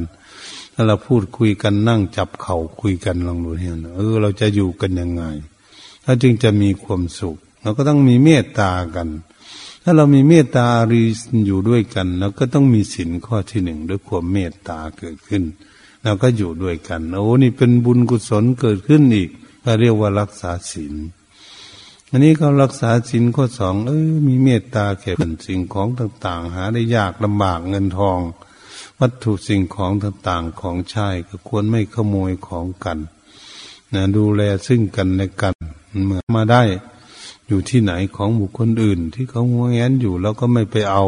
[0.74, 5.22] ถ้าเราพูดคุยกันนั่งจับเข่าคุยกันลองดูเห็นเออ เราจะอยู่กันยังไง
[6.04, 9.08] ถ้าจึงจะมีความสุข เราก็ต้องมีเมตตากัน
[9.82, 11.02] ถ้าเรามีเมตตารี
[11.46, 15.42] อยู่ด้วยกันเราก็ต้องมีศีลข้อที่หนึ่งด้วยความเมตตาเกิดขึ้น
[16.04, 19.30] เราก็อยู่ด้วยกันโอ้นี่เป็นบุญกุศลเกิดขึ้นอีก
[19.64, 20.94] ก็เรียกว่ารักษาศีล
[22.10, 25.12] อันนี้เขารักษาศีลข้อสองเออมีเมตตาแก่
[25.46, 28.18] สิ่งของต่าง ๆ หาได้ยากลำบากเงินทอง
[29.00, 32.98] วัตถุสิ่งของต่างๆของใช้ก็ควรไม่ขโมยของกัน
[33.94, 35.54] นะดูแลซึ่งกันและกัน
[36.06, 36.62] เมื่อมาได้
[37.46, 41.04] อยู่ที่ไหนของบุคคลอื่น ที่เขาหัวแงนอยู่เราก็ไม่ไปเอา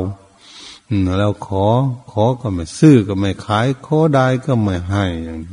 [1.18, 1.66] เราขอ
[2.10, 5.04] ขอก็ไม่ซื้อก็ไม่ขาย ขอได้ก็ไม่ให้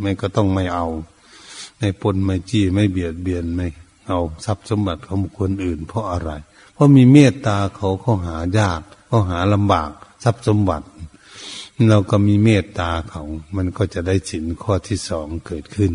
[0.01, 0.87] ไม่ก็ต้องไม่เอา
[1.79, 3.67] ในปนไม่จี้ไม่เบียดเบียนไม่
[4.07, 6.31] เอาทรัพย์สมบัติของบุคคลอื่น เพราะอะไร
[6.73, 9.89] เพราะมีเมตตาเขาเขาหายากเขาหาลำบาก
[10.23, 10.85] ทรัพย์สมบัติ
[11.89, 13.23] เราก็มีเมตตาเขา
[13.55, 15.93] มันก็จะได้สินข้อที่สองเกิดขึ้น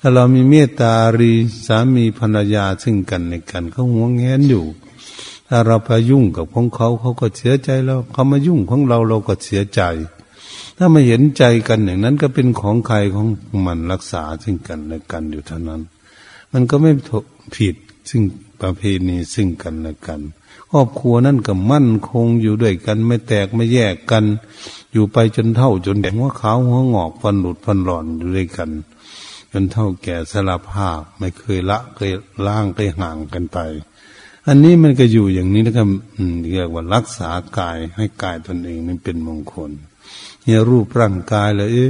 [0.00, 1.32] ถ้าเรามีเมตตารี
[1.66, 4.64] สามีภรรยาซึ่งกันในกันเขาห่วงแหนอยู่
[5.48, 9.82] ถ้าเราไปยุ่งกับของเขาเขาก็เสียใจแล้วเขามายุ่งของเราเราก็เสียใจ
[10.76, 13.26] ถ้ามาเห็นใจกันอย่างนั้นก็เป็นของใครของ
[13.66, 15.80] มันรักษาซึ่งกันและกันอยู่เท่านั้น
[16.52, 16.92] มันก็ไม่
[17.56, 17.74] ผิด
[18.10, 18.22] ซึ่ง
[18.60, 20.20] ประเพณีซึ่งกันและกัน
[20.70, 24.24] ครอบครัวนั่นก็มั่นคงอยู่ด้วยกัน ไม่แตกไม่แยกกัน
[24.92, 28.70] อยู่ไปจนเท่าจนแดงหัวขาวหัวงอกฟันหลุดฟันหลอนอยู่ด้วยกัน
[29.50, 32.12] จนเท่าแก่สละภาพไม่เคยละเคย
[32.46, 33.58] ล่างเคยห่างกันไป
[34.48, 35.88] อันนี้มันก็อยู่อย่างนี้นะครับ
[36.50, 39.70] เรียกว่ารักษากายให้กายตนเองนั้นเป็นมงคล
[40.42, 41.86] เนี่ยรูปร่างกายเลยเอ๊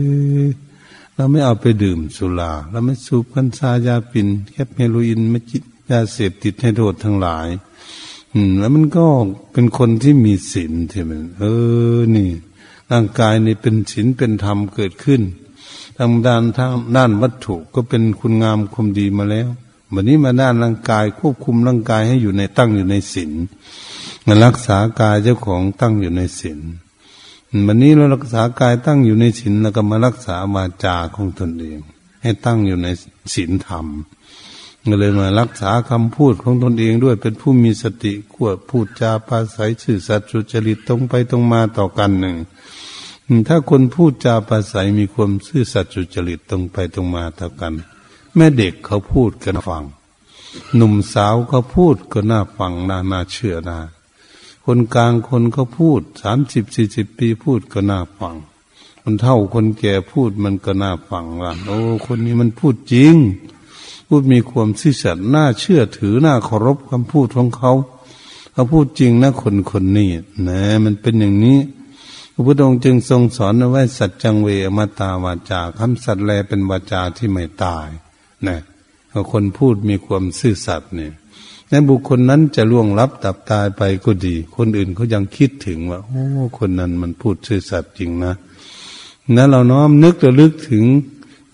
[1.15, 7.49] เราไม่เอาไปดื่มสุราเราไม่สูบกัญชายาปินแคปเฮโรอีนไม่จิตยาเสพติดให้โทษทั้งหลาย
[8.35, 9.07] อืม แล้วมันก็
[9.53, 11.45] เป็นคนที่มีศีลใช่ไหมเอ
[11.97, 12.31] อนี่
[12.93, 15.23] ร่างกายนี่เป็นศีลเป็นธรรมเกิดขึ้น
[15.99, 19.49] ทางด้านทางด้านวัตถุก็เป็นคุณงามความดีมาแล้ว
[19.95, 23.33] วันนี้มาด้านร่างกายควบคุมร่างกายให้อยู่ในตั้งอยู่ในศีล
[24.27, 26.61] มารักษากายเจ้าของตั้งอยู่ในศีล
[27.67, 31.79] วันนี้เรารักษากายตั้งอยู่ในศีลแล้วก็มารักษาวาจาของตนเอง
[32.23, 32.89] ให้ตั้งอยู่ใน
[33.35, 33.87] ศีลธรรม
[34.89, 42.37] ก็เลยมารักษาคำพูดของตนเองด้วยเป็นผู้มีสติขวดพูดจาภาษาสื่อสัตย์สุจริตตรงไปตรงมาต่อกันหนึ่ง
[43.49, 47.75] ถ้าคนพูดจาภาษามีความซื่อสัตย์จุจริตตรงไปตรงมาเท่ากัน
[48.35, 49.85] แม่เด็กเขาพูดกันฟัง
[50.77, 53.79] หนุ่มสาวเขาพูดก็น่าฟังน่าน่าเชื่อนา
[54.65, 58.37] คนกลางคนเขาพูดสามสิบสี่สิบปีพูดก็น่าฟัง
[59.03, 63.15] คนเท่าคนแก่พูดมันก็น่าฟังว่าโอ้คนนี้มันพูดจริง
[64.09, 67.73] พูดมีความซื่อสัตย์น่าเชื่อถือน่าเคารพคำพูดของเขา
[68.53, 70.11] เขาพูดจริงนะคนคนนี้
[70.49, 71.59] นะมันเป็นอย่างนี้
[72.33, 77.89] พระพุทธองค์จึงทรงสอนไว้สัจจังเวอมตาวาจาคำสัตว์แลเป็นวาจาที่ไม่ตาย
[78.47, 78.59] นะ
[79.33, 81.13] คนพูดมีความซื่อสัตย์เนี่ย
[81.69, 86.25] ในบุคคลนั้นจะล่วงลับตับตายไปก็ดี คนอื่นเขายังคิดถึงว่าโอ้
[86.59, 88.35] คนนั้นมันพูดซื่อสัตย์จริงนะ
[89.37, 90.85] นั้นเราน้อมนึกระลึกถึง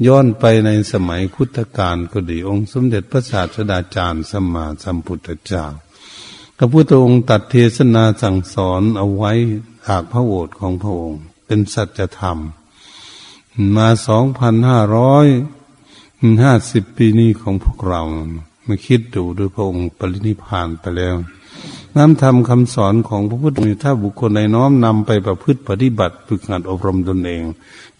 [0.06, 5.64] ย้อนไปในสมัยพุทธกาลก็ดี องค์สมเด็จพระศาสดาจารย์สมมาสัมพุทธเจ้า
[6.60, 9.32] พระพุทธองค์ตัดเทศนาสั่งสอนเอาไว้
[9.86, 12.38] จากพระโอษฐ์ของพระองค์ เป็นสัจธรรม
[13.76, 15.26] มาสองพันห้าร้อย
[16.42, 18.02] ห้าสิบปีนี้ของพวกเรา
[18.66, 21.16] มาคิดดูโดยพระองค์ปรินิพานไปแล้ว
[21.96, 27.42] น้ำธรรมคำสอนของพระพุทธองค์ถ้าบุคคลในน้อมนำไปประพฤติปฏิบัติฝึกหัดอบรมตนเอง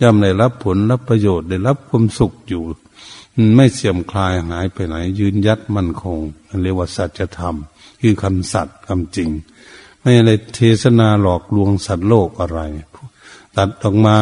[0.01, 2.62] ย่อมได้รับผลรับประโยชน์ได้รับความสุขอยู่
[3.57, 6.18] ไม่เสื่อมคลายหายไปไหน ยืนยัดมั่นคง
[6.62, 7.55] เรียกว่าสัจธรรม
[8.03, 9.31] คือคำสัตย์คำจริง
[10.01, 12.61] ไม่อะไรเทศนาหลอกลวงสัตว์โลกอะไร
[13.57, 14.16] ตัดออกมา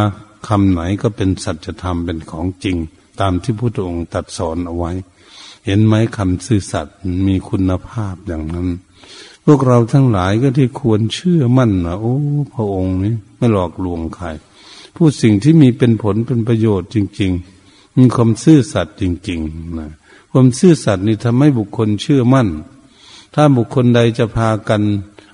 [0.48, 2.76] คำไหนก็เป็นสัจธรรมเป็นของจริง
[3.20, 4.92] ตามที่พระพุทธองค์ตัดสอนเอาไว้
[5.66, 8.68] เห็นไหมคำซื่อสัตย์มีคุณภาพอย่างนั้น
[9.44, 12.16] พวกเราทั้งหลายก็ที่ควรเชื่อมั่นนะโอ้
[12.52, 14.26] พระองค์นี้ไม่หลอกลวงใคร
[14.94, 17.55] พูดสิ่งที่มีเป็นผลเป็นประโยชน์จริง ๆ
[17.96, 19.90] มีความซื่อสัตย์จริงๆนะ
[20.32, 22.48] ความซื่อสัตย์นี่ทำให้บุคคลเชื่อมั่น
[23.34, 24.82] ถ้าบุคคลใดจะพากัน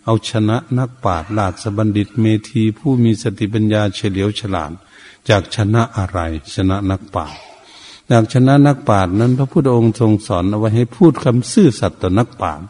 [0.05, 4.73] เอาชนะนักปราชญ์ลาสบัณฑิตเมธีผู้มีสติปัญญาเฉลียวฉลาด
[5.29, 6.19] จากชนะอะไร
[6.55, 7.41] ชนะนักปราชญ์
[8.09, 12.67] อยากชนะนักปราชญ์นั้นพระพุทธองค์ทรงสอนเอาไว้ให้พูดคำซื่อสัตย์ต่อนักปราชญ์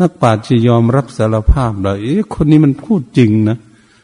[0.00, 3.58] นักปราชญ์จะยอมรับสารภาพเลยเอ๊ะคนนี้มันพูดจริงนะ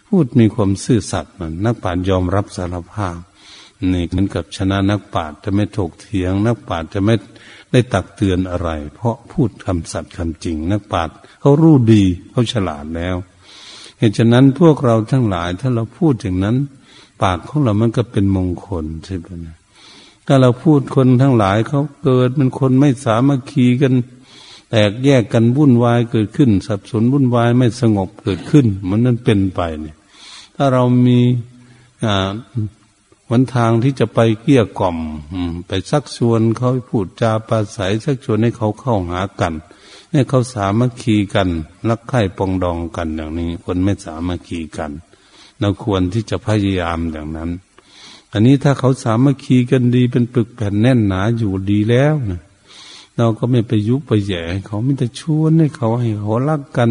[0.09, 3.17] พูดมีความซื่อสัตย์มันนักปราชญ์ยอมรับสารภาพ
[3.93, 7.15] นี่เหมือนกับชนะนักปราชญ์จะไม่ถกเถียง นักปราชญ์จะไม่
[7.73, 13.17] ได้ตักเตือนอะไร เพราะพูดคำสัตย์คำจริง นักปราชญ์เขารู้ดีเขาฉลาดแล้ว
[13.99, 16.57] เหตุฉะนั้นพวกเราทั้งหลายถ้าเราพูดอย่างนั้น
[17.23, 19.47] ปากของเรามันก็เป็นมงคลใช่ไหม
[20.27, 23.95] ถ้าเราพูดคนทั้งหลายเขาเกิดเป็นคนไม่สามัคคีกัน
[24.71, 29.97] แตกแยกกันวุ่นวายเกิดขึ้น สับสนวุ่นวายไม่สงบเกิดขึ้น มันนั่นเป็นไปเนี่ย
[30.57, 31.19] ถ้าเรามี
[33.31, 34.99] วันทางที่จะไปเกี้ยกล่อม
[35.67, 39.55] ไปซักชวนเขาพูดจาปราศัยซักชวนให้เขาเข้าหากัน
[40.13, 41.49] ให้เขาสามัคคีกัน
[41.89, 44.93] รักใคร่ปองดองกันอย่างนี้ คนไม่สามัคคีกัน
[45.61, 47.51] เราควรที่จะพยายามอย่างนั้น
[48.33, 52.41] อันนี้ถ้าเขาสามัคคีกันดีเป็นปึกแผ่นแน่นหนาอยู่ดีแล้วนะ
[53.17, 56.91] เราก็ไม่ไปยุบไปแย่เขาไม่แต่ชวนให้เขาให้เขารักกัน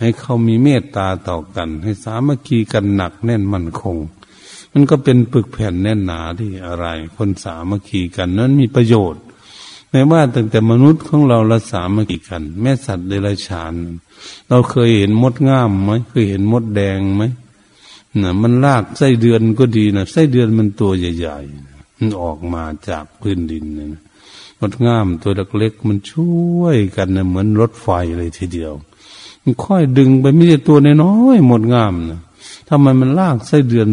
[0.00, 3.96] ให้เขามีเมตตาต่อกัน ให้สามัคคีกันหนักแน่นมั่นคง
[4.78, 6.86] มันก็เป็นปึกแผ่นแน่นหนาที่อะไร
[7.16, 9.22] คนสามัคคีกันนั้นมีประโยชน์
[9.90, 13.72] ไม่ว่าตั้งแต่มนุษย์ของเราละสามัคคีกัน แม่สัตว์เดรัจฉาน
[14.48, 17.22] เราเคยเห็นมดง่ามไหมเคยเห็นมดแดงไหม
[18.22, 24.02] นะมันลากไส้เดือนก็ดีนะไส้เดือนมันตัวใหญ่ๆมันออกมาจากพื้นดินนะ
[24.60, 28.72] มดง่ามตัวเล็กๆมันช่วยกันนะเหมือนรถไฟเลยทีเดียว
[29.42, 32.20] มันค่อยดึงไปไม่ใช่ตัวน้อยๆมดง่ามนะ
[32.68, 33.88] ทำไมมันลากไส้เดือน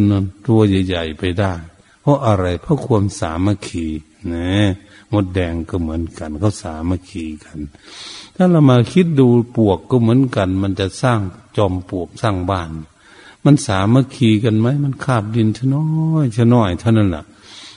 [0.48, 1.54] ตัวใหญ่ ๆ ไปได้
[2.02, 3.88] เพราะอะไรเพราะความสามัคคี
[4.34, 4.48] นะ
[5.14, 7.60] มดแดงก็เหมือนกันเขาสามัคคีกัน
[8.36, 11.20] ถ้าเรามาคิดดูปวกก็เหมือนกัน มันจะสร้าง
[11.58, 12.70] จอมปวกสร้างบ้าน
[13.46, 15.86] มันสามัคคีกันไหมมันคาบดินชะน้อ
[16.24, 17.24] ยชะน้อยเท่านั้นแหละ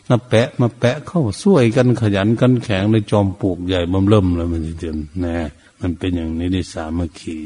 [0.09, 5.37] มาแปะมาแปะเข้าช่วยกันขยันกันแข็งในจอมปลูกใหญ่บ่มเริ่มเลยมันจริงแน่
[5.81, 7.37] มันเป็นอย่างนี้ในสามัคคี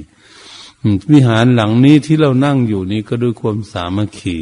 [1.12, 4.36] วิหารหลังนี้ที่เรานั่งอยู่นี้ก็ด้วยความสามัคคี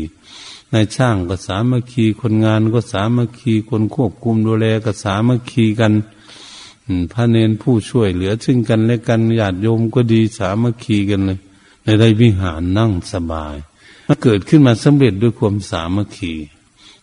[0.72, 5.92] นายช่างก็สามัคคีคนงานก็สามัคคีคนควบคุมดูแลก็สามัคคีกัน
[7.12, 11.38] พระเนนผู้ช่วยเหลือซึ่งกันและกันญาติโยมก็ดีสามัคคีกันเลย
[11.84, 13.56] ในได้วิหารนั่งสบาย
[14.06, 16.34] มันเกิดขึ้นมาสำเร็จด้วยความสามัคคี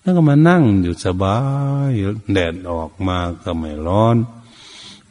[0.01, 1.37] แล้วก็มานั่งอยู่สบา
[1.89, 1.91] ย
[2.33, 4.15] แดดออกมาก็ไม่ร้อน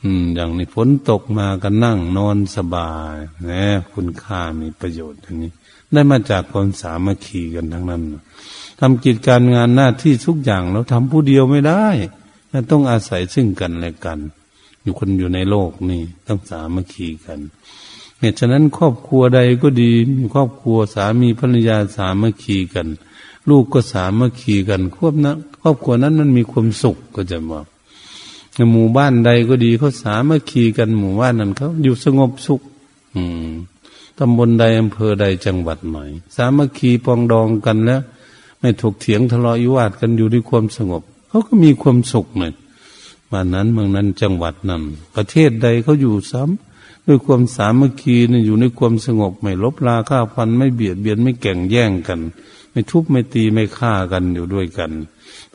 [0.04, 3.16] อืม อย่างนี้ฝนตกมาก็นั่งนอนสบาย
[3.50, 5.50] นะคุณค่ามีประโยชน์อย่างนี้
[5.92, 8.02] ได้มาจากความสามัคคีกันทั้งนั้น
[8.80, 11.86] ทำกิจการงานหน้าที่ทุกอย่างเราทำผู้เดียวไม่ได้
[12.70, 14.18] ต้องอาศัยซึ่งกันและกัน
[14.82, 17.40] อยู่คนอยู่ในโลกนี่ต้องสามัคคีกัน
[18.18, 22.88] เหตุฉะนั้นครอบครัวใดก็ดีมีครอบครัวสามีภรรยาสามัคคีกัน
[23.48, 27.66] ลูกก็สามัคคีกันควบนะครอบครัวนั้นมันมีความสุขก็จะบอก
[28.72, 32.60] หมู่บ้านใดก็ดีเขาสามัคคีกันหมู่บ้านนั้นเขาอยู่สงบสุข
[33.14, 33.52] อืม
[34.18, 35.96] ตำบลใดอำเภอใดจังหวัดไหน
[36.36, 38.00] สามัคคีปองดองกันแล้ว
[38.60, 42.52] ไม่ถกเถียงทะเลาะวิวาทกันอยู่ด้วยความสงบเขาก็มีความสุขเลย
[43.30, 44.82] บ้านนั้นเมืองนั้นจังหวัดนั้น
[45.14, 52.20] ประเทศใดเขาอยู่ซ้ำด้วยความสามัคคีนี่อยู่ในความสงบ ไม่ลบลาฆ่าฟันไม่เบียดเบียนไม่แก่งแย่งกัน
[52.72, 54.90] ไม่ทุบไม่ตีไม่ฆ่ากันอยู่ด้วยกัน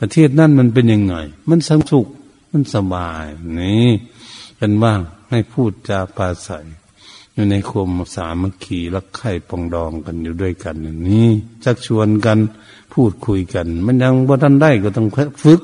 [0.00, 1.14] ประเทศนั่นมันเป็นยังไง
[1.48, 2.06] มันสงสุข
[2.50, 3.26] มันสบาย
[3.58, 3.88] นี่
[4.56, 6.50] เป็นบ้างให้พูดจาปาใส
[7.34, 10.76] อยู่ในความสามัคคีรักใคร่ปองดองกันอยู่ด้วยกัน
[11.08, 11.30] นี่
[11.64, 12.38] ชักชวนกัน
[12.94, 15.60] พูดคุยกัน มันยังบ่ทันได้ก็ต้องฝึก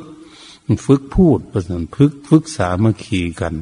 [0.86, 3.54] ฝึกพูดประสานฝึกฝึกสามัคคีกัน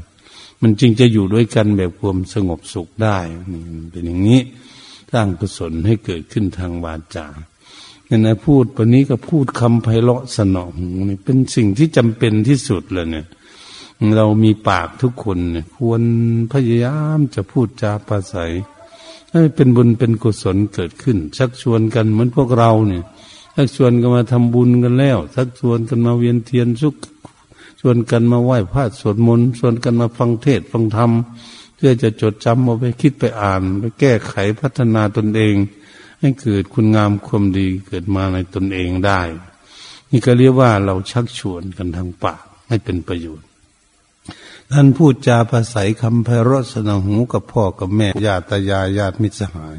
[0.62, 3.18] มันจึงจะอยู่ด้วยกันแบบความสงบสุขได้
[3.90, 4.40] เป็นอย่างนี้
[5.12, 7.26] สร้างกุศลให้เกิดขึ้นทางวาจา
[8.06, 13.26] เนี่ยนะพูดวันนี้ก็พูดคำไพเราะสนองหูนี่เป็นสิ่งที่จำเป็นที่สุดเลยเนี่ย
[14.16, 16.02] เรามีปากทุกคนเนี่ยควร
[16.52, 18.52] พยายามจะพูดจาปราศัย
[19.30, 23.02] ให้เป็นบุญเป็นกุศลเกิดขึ้น ชักชวนกันเหมือนพวกเราเนี่ย
[23.56, 26.96] ชักชวนกันมาทำบุญกันแล้ว ชักชวนกันมาเวียนเทียนสุข
[27.80, 31.10] ชวนกันมาไหว้พระสวดมนต์ชวนกันมาฟังเทศฟังธรรม
[31.76, 35.54] เพื่อจะจดจำเอาไปคิดไปอ่าน ไปแก้ไขพัฒนาตนเอง
[36.24, 39.20] ให้เกิดคุณงามความดีเกิดมาในตนเองได้
[40.10, 43.48] นี่ก็เรียกว่าเราชักชวนกันทางปากให้เป็นประโยชน์
[44.72, 49.78] ท่านพูดจาภาษาคำไพเราะสนหูกับพ่อกับแม่ญาติยายญาติมิตรสหาย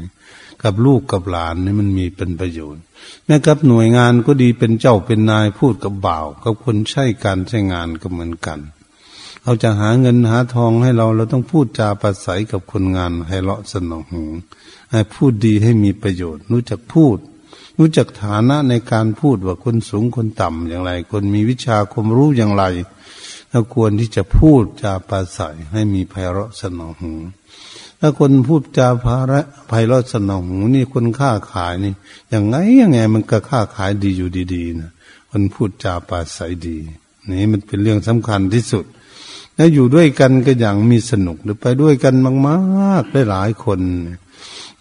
[0.62, 2.82] กับลูกกับหลานนี่มันมีเป็นประโยชน์
[3.26, 8.60] แม้กับหน่วยงานก็ดีเป็นเจ้าเป็นนายพูดกับบ่าว กับคนใช้การใช้งานก็เหมือนกัน
[9.46, 14.24] เราจะหาเงินหาทองให้เราเราต้องพูดจาภาษากับคนงานให้เลาะสนองหู
[14.90, 17.18] ให้พูดดีให้มีประโยชน์ รู้จักพูด
[17.78, 22.64] รู้จักฐานะในการพูดว่าคนสูงคนต่ำอย่างไร คนมีวิชาความรู้อย่างไร
[23.50, 27.12] เราควรที่จะพูดจาปาศัยให้มีไพเราะสนองหู
[28.00, 31.92] ถ้าคนพูดจาภาระไพเราะสนองหูนี่คนค้าขายนี่
[32.30, 34.90] อย่างไงยังไงมันก็ค้าขายดีอยู่ดีๆนะ
[35.30, 36.76] คนพูดจาปาศัยดี
[37.28, 38.86] นี่มันเป็นเรื่องสำคัญที่สุด
[39.56, 42.14] แล้วอยู่ด้วยกันก็อย่างมีสนุกหรือไปด้วยกัน
[42.46, 43.80] มากๆได้หลายคน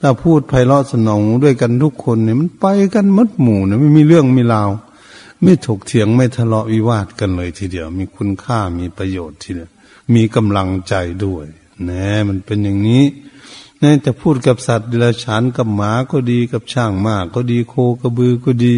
[0.01, 4.69] ถ้าพูดไพเราะสนองด้วยกันทุกคนเนี่ยมันไปกันมัดหมู่เนี่ยไม่มีเรื่องมีราว
[5.41, 9.69] ไม่ถกเถียงไม่ทะเลาะวิวาทกันเลยทีเดียว มีคุณค่ามีประโยชน์ทีเดียว
[10.13, 10.93] มีกำลังใจ
[11.25, 11.45] ด้วย
[11.85, 13.03] แน่มันเป็นอย่างนี้
[13.81, 18.75] น่จะพูดกับสัตว์ดรัจฉานกับหมาก็ดีกับช่างมากก็ดีโคกระบือก็ดี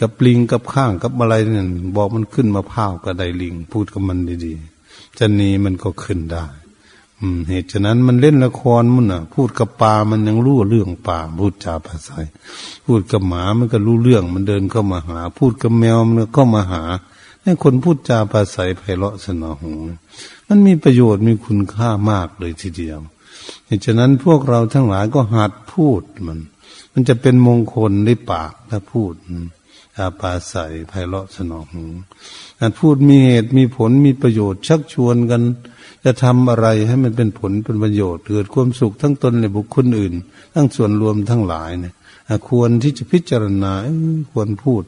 [0.00, 4.73] กับลิงกับข้างกับอะไรเนี่ยบอกมันขึ้นมาพาวกับไดลิง พูดกับมันดีๆ
[5.18, 6.46] จะนีมันก็ขึ้นได้
[7.48, 12.16] เหตุฉะนั้นมันเล่นละครมันอะ พูดกับปลามันยังรู้เรื่องปลาพูดจาภาษา
[12.86, 16.82] พูดกับหมามันก็รู้เรื่อง มันเดินเข้ามาหา พูดกับแมวมันก็มาหา
[17.42, 19.72] ให้คนพูดจาภาษาไพเราะสนอหู
[20.48, 22.98] มันมีประโยชน์มีคุณค่ามากเลยทีเดียว
[23.66, 26.38] เหตุฉะนั้นพวกเราทั้งหลายก็หัดพูดมัน
[26.92, 29.12] มันจะเป็นมงคลในปากถ้าพูด
[29.98, 30.54] อาปาใส
[30.88, 31.84] ไพเราะสนอหู
[32.60, 35.42] การพูดมีเหตุมีผลมีประโยชน์ ชักชวนกัน
[36.04, 40.14] จะทำอะไรให้มันเป็นผลเป็นประโยชน์เกิดความสุขทั้งตนและบุคคลอื่น
[40.54, 41.94] ทั้งส่วนรวมทั้งหลายเนี่ย
[42.48, 43.72] ควรที่จะพิจารณา
[44.32, 44.82] ควรพูด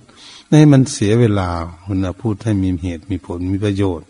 [0.50, 1.48] ให้มันเสียเวลา
[1.86, 4.06] คุณพูดให้มีเหตุมีผลมีประโยชน์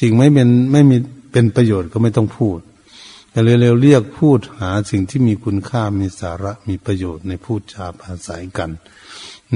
[0.00, 0.96] สิ่งไม่เป็นไม่มี
[1.32, 2.58] เป็นประโยชน์ก็ไม่ต้องพูด
[3.30, 8.70] แต่เร็วๆเรียกพูดหาสิ่งที่มีคุณค่ามีสาระมีประโยชน์ในพูดจาภาษากัน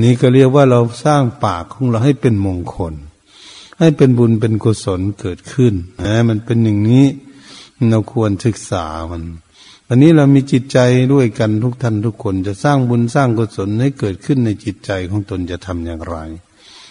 [0.05, 2.95] นี้ก็เรียกว่าเราสร้างปากของเราให้เป็นมงคล
[3.79, 7.07] ให้เป็นบุญเป็นกุศลเกิดขึ้นนะมันเป็นอย่างนี้
[7.91, 9.25] เราควรศึกษามัน
[9.87, 10.79] วันนี้เรามีจิตใจ
[11.13, 16.17] ด้วยกันทุกท่านทุกคนจะสร้างบุญสร้างกุศลให้เกิดขึ้นในจิตใจของตนจะทำอย่างไร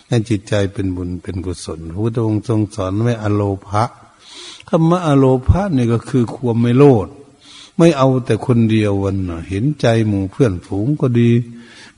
[0.08, 3.84] ให้จิตใจเป็นบุญเป็นกุศลพระพุทธองค์ทรงสอนไว้อโลภะ
[4.68, 7.08] คำว่าอโลภะนี่ก็คือความไม่โลด
[7.78, 9.18] ไม่เอาแต่คนเดียววัน
[9.50, 11.32] เห็นใจหมู่เพื่อนฝูงก็ดี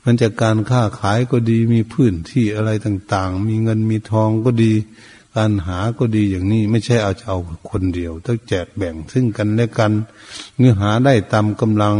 [0.04, 4.72] มันจะการค้าขายก็ดีมีพื้นที่อะไรต่าง ๆ มีเงินมีทองก็ดี
[5.36, 7.38] การหาก็ดีอย่างนี้ ไม่ใช่เอาจะเอา
[7.70, 9.92] คนเดียว ต้องแจกแบ่งซึ่งกันและกัน
[10.58, 11.94] เนื้อหาได้ตามกำลัง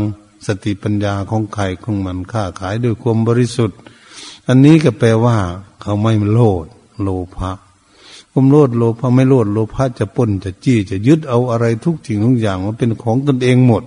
[0.47, 3.79] สติปัญญาของใครของมันค้าขายด้วยความบริสุทธิ์
[4.49, 5.37] อันนี้ก็แปลว่า
[5.83, 6.67] เขาไม่โลด
[7.03, 7.51] โลภะ
[8.33, 13.83] ความโลดโลภะไม่โลดโลภะจะปนจะจี้จะยึดเอาอะไรทุกสิ่งทุกอย่างว่าเป็นของตนเองหมด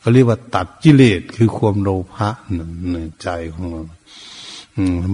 [0.00, 2.28] เขาเรียกว่าตัดกิเลสคือความโลภะ
[2.92, 3.82] ในใจของเรา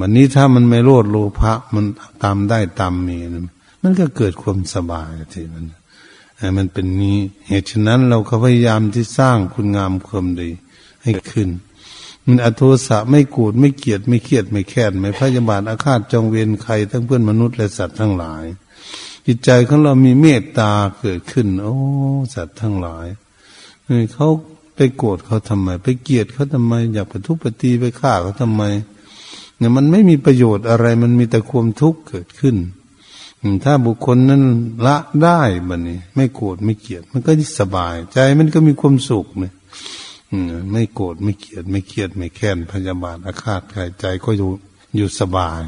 [0.00, 1.84] วันนี้ถ้ามันไม่โลดโลภะมัน
[2.22, 3.18] ตามได้ตามมี
[3.82, 5.64] มันก็เกิดความสบายทีมัน
[6.56, 7.18] มันเป็นนี้
[7.48, 10.50] เหตุฉะนั้นเราก็พยายามที่สร้างคุณงามความดี
[11.02, 11.48] ให้ขึ้น
[12.24, 18.44] มันอโทสะไม่กูดไม่เกียดไม่เครียดไม่แค้นไม่พยาบาทอาฆาตจองเวรใครทั้งเพื่อนมนุษย์และสัตว์ทั้งหลาย
[19.26, 21.74] จิตใจของเรามีเมตตาเกิดขึ้น โอ้
[22.34, 23.06] สัตว์ทั้งหลาย
[24.14, 24.28] เขา
[24.76, 28.62] ไปโกรธเขาทำไม ไปเกลียดเขาทำไม อยากไปทุบไปตีไปฆ่าเขาทำไม
[29.58, 32.56] เนี่ยมันไม่มีประโยชน์อะไร มันมีแต่ความทุกข์เกิดขึ้น
[33.64, 34.42] ถ้าบุคคลนั้น
[34.86, 39.52] ละได้บันนี้ ไม่โกรธไม่เกลียด มันก็สบาย ใจมันก็มีความสุขเนี่ย
[40.72, 44.50] ไม่โกรธไม่เกลียด ไม่เครียด ไม่แค้นพยาบาทอาฆาตใครใจก็อยู่
[44.96, 45.62] อยู่สบาย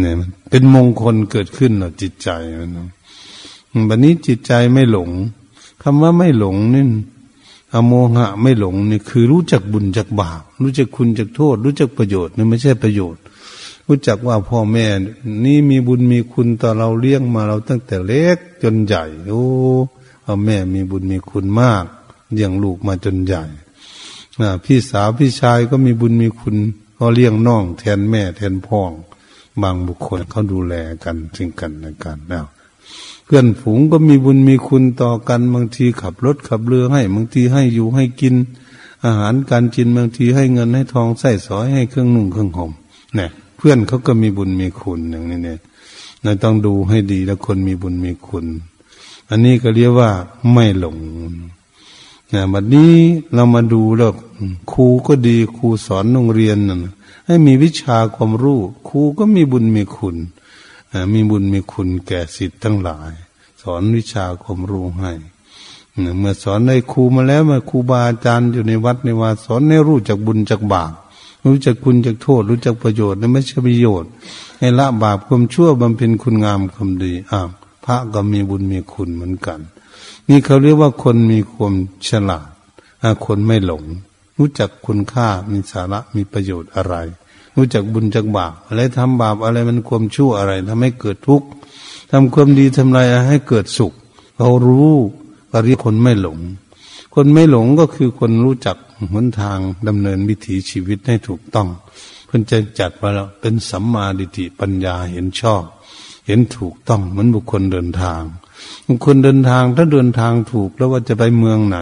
[0.00, 2.70] เนี่ยมันเป็นมงคลเกิดขึ้นหรอจิตใจมัน
[3.88, 5.10] บันนี้จิตใจไม่หลง
[5.82, 6.84] คำว่าไม่หลงนี่
[7.74, 13.22] อโมหะไม่หลงนี่คือรู้จักบุญจักบาปรู้จักคุณจักโทษ รู้จักประโยชน์นี่ไม่ใช่ประโยชน์
[13.86, 14.86] รู้จักว่าพ่อแม่
[15.44, 19.44] นี่มีบุญมีคุณต่อเราเลี้ยงมาเราตั้งแต่เล็กจนใหญ่โอ้
[20.24, 21.84] พ่อแม่มีบุญมีคุณมาก
[22.32, 23.44] เลี้ยงลูกมาจนใหญ่
[24.64, 26.56] พี่สาวพี่ชายก็มีบุญมีคุณ
[26.94, 28.92] เขาเลี้ยงน้อง แทนแม่แทนพ่อง
[29.62, 32.46] บางบุคคลเขาดูแลกันจึงกันในการแล้ว
[33.24, 38.34] เพื่อนฝูงก็มีบุญมีคุณต่อกันบางทีขับรถขับเรือให้บางทีให้อยู่ให้กิน
[39.04, 42.72] อาหารการกินบางทีให้เงินให้ทองใส่สอยให้เครื่องนุ่งเครื่องห่ม
[43.16, 45.58] เนี่ยเพื่อนเขาก็มีบุญมีคุณอย่างนี้เนี่ย
[46.22, 48.46] เราต้องดูให้ดีแล้วคนมีบุญมีคุณ
[49.28, 50.10] อันนี้ก็เรียกว่า
[50.52, 50.96] ไม่หลง
[52.34, 52.94] นะบัดนี้
[53.34, 54.12] เรามาดูแล้ว
[54.72, 56.92] ครูก็ดีครูสอนโรงเรียนนะ
[57.26, 60.16] ให้มีวิชาความรู้ครูก็มีบุญมีคุณ
[61.12, 63.12] มีบุญมีคุณแก่สิทธิ์ทั้งหลาย
[63.62, 65.12] สอนวิชาความรู้ให้
[66.18, 70.92] เมื่อสอนในครูมาแล้วเมื่อครูบาอาจารย์อยู่ในวัดในวาสอนให้รู้จักบุญจักบาป
[71.44, 74.10] รู้จักคุณจักโทษ รู้จักประโยชน์และไม่ใช่ประโยชน์
[74.58, 77.48] ให้ละบาปความชั่วบำเพ็ญคุณงามความดีอ้าว
[77.84, 79.60] พระก็มีบุญมีคุณเหมือนกัน
[80.28, 81.74] นี่เขาเรียกว่าคนมีความ
[82.08, 82.48] ฉลาด
[83.24, 83.84] คนไม่หลง
[84.38, 86.94] รู้จักคุณค่ามีสาระมีประโยชน์อะไร
[87.58, 91.46] รู้จักบุญจักบาปอะไรทำบาปอะไรมันความชั่วอะไรทำให้เกิดทุกข์
[92.10, 93.92] ทำความดีทำลายให้เกิดสุข
[94.36, 94.92] เขารู้
[95.50, 96.38] ก็เรียคนไม่หลง
[97.14, 98.76] คนไม่หลงก็คือคนรู้จัก
[99.12, 101.68] หนทางดำเนินวิถีชีวิตให้ถูกต้อง
[102.26, 105.62] เพิ่นจะจัดมาแล้วเป็นสัมมาดิติปัญญาเห็นชอบ
[106.26, 108.22] เห็นถูกต้องเหมือนบุคคลเดินทาง
[108.86, 111.78] บุคคลเดินทางถ้าเดินทางถูกแล้วว่าจะไปเมืองไหน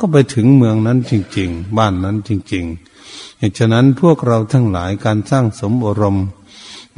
[0.00, 2.95] ก็ไปถึงเมืองนั้นจริง ๆ บ้านนั้นจริง ๆ
[3.38, 6.26] เหตุฉะนั้นพวกเราทั้งหลายการสร้างสมอารมณ์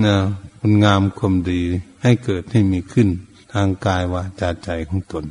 [0.04, 0.14] นะ
[0.60, 1.60] คุณงามความดี
[2.02, 3.08] ให้เกิดให้มีขึ้น
[3.52, 5.24] ทางกายวาจาใจของตน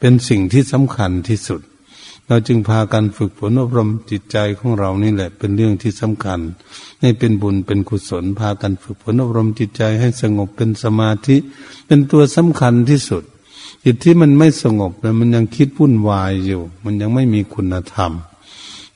[0.00, 1.60] เป็นสิ่งที่สำคัญที่สุด
[2.28, 6.40] เราจึงพากันฝึกฝนอบรมจิตใจของเรานี่แหละ เป็นเรื่องที่สำคัญ
[7.00, 11.36] ให้เป็นบุญเป็นกุศล พากันฝึกฝนอบรมจิตใจให้สงบเป็นสมาธิ
[11.86, 13.22] เป็นตัวสำคัญที่สุด
[13.84, 18.12] จิตที่มันไม่สงบแล้วมันยังคิดวุ่นวายอยู่ มันยังไม่มีคุณธรรม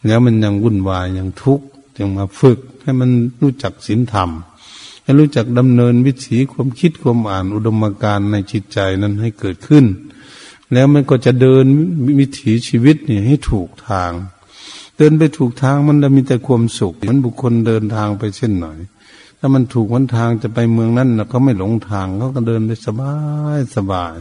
[0.06, 3.10] แล้วมันยังวุ่นวายยังทุกข์จึงมาฝึก ให้มัน
[3.42, 4.30] รู้จักศีลธรรม
[5.02, 9.84] ให้รู้จักดำเนินวิถีความคิดความอ่านอุดมการณ์ในจิตใจนั้นให้เกิดขึ้น
[10.72, 11.64] แล้วมันก็จะเดิน
[12.18, 14.12] วิถีชีวิตนี่ให้ถูกทาง
[14.96, 18.78] เดินไปถูกทางมันจะมีแต่ความสุขมันบุคคลเดินทางไปเช่นหน่อย
[19.38, 23.14] ถ้ามันถูกวันทางจะไปเมืองนั้นนะเขาไม่หลงทางเขาก็เดินได้สบา
[23.56, 24.14] ยสบาย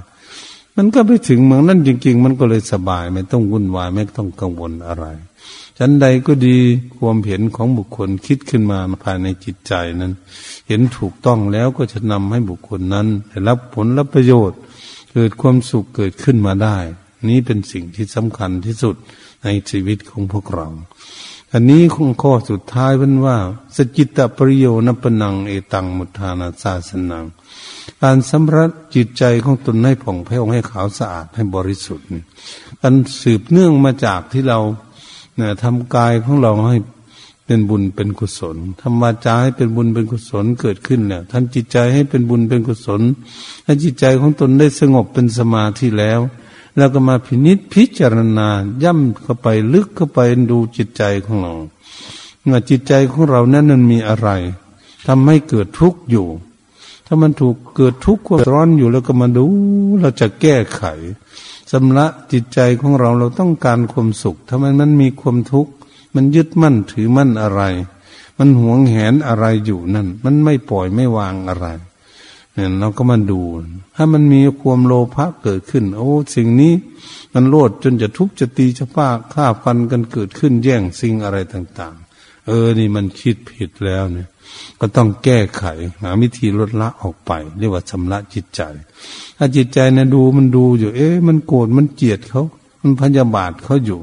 [0.78, 5.06] มันก็ไปถึงเมืองนั้นจริง ๆ มันก็เลยสบาย ไม่ต้องวุ่นวายไม่ต้องกังวลอะไร
[5.82, 6.58] ชั้นใดก็ดี
[6.98, 10.14] ความเห็นของบุคคลคิดขึ้นมาภายในจิตใจนั้น
[10.68, 14.60] เห็นถูกต้องแล้วก็จะนำให้บุคคลนั้นได้รับผลรับประโยชน์
[15.14, 16.78] เกิดความสุขเกิดขึ้นมาได้
[17.30, 18.96] นี้เป็นสิ่งที่สำคัญที่สุด
[19.44, 20.68] ในชีวิตของพวกเรา
[21.54, 23.38] อันนี้คงข้อสุดท้ายเป็นว่า
[23.76, 27.26] สจิตตปริโยนปนังเอตังมุทานาศาสนัง
[28.02, 32.06] การสำรัดจิตใจของตนให้ผ่องแผ้วให้ขาวสะอาดให้บริสุทธิ์
[32.84, 34.60] อันสืบเนื่องมาจากที่เรา
[35.40, 36.78] เนี่ยทำกายของเราให้
[37.46, 43.02] เป็นบุญเป็นกุศลทำวาจาให้เป็นบุญเป็นกุศลเกิดขึ้นเนี่ยทำจิตใจให้เป็นบุญเป็นกุศล
[43.66, 46.20] ให้จิตใจของตนได้สงบเป็นสมาธิแล้ว
[46.78, 48.48] แล้วก็มาพินิษพิจารณา
[48.84, 50.20] ย่ำเข้าไปลึกเข้าไป
[50.52, 51.54] ดูจิตใจของเรา
[52.52, 54.30] ว่าจิตใจของเรานั้นมันมีอะไร
[55.08, 56.28] ทำให้เกิดทุกข์อยู่
[57.06, 59.46] ถ้ามันถูกเกิดทุกข์ความร้อนอยู่แล้วก็มาดู
[60.02, 60.84] เราจะแก้ไข
[61.72, 65.72] สำละจิตใจของเราเราต้องการความสุขทำไมมันมีความทุกข์
[66.16, 67.62] มันยึดมั่นถือมั่นอะไร
[68.38, 71.68] มันหวงแหนอะไรอยู่นั่น มันไม่ปล่อยไม่วางอะไร
[72.54, 73.42] เนี่ยเราก็มาดู
[73.96, 76.74] ถ้ามันมีความโลภะเกิดขึ้น โอ้ สิ่งนี้
[77.34, 84.28] มันโลดจนจะทุบจะตีจะป้าฆ่าฟันกันเกิดขึ้นแย่งสิ่งอะไรต่าง ๆ เออ นี่มันคิดผิดแล้วเนี่ย
[84.80, 85.64] ก็ต้องแก้ไข
[86.02, 88.62] หาวิธีลดละออกไป เรียกว่าชำระจิตใจ
[89.38, 92.44] ถ้าจิตใจเนี่ยดูมันดูอยู่ เอ๊ะมันโกรธมันเกลียดเขา
[92.82, 94.00] มันพยาบาทเขาอยู่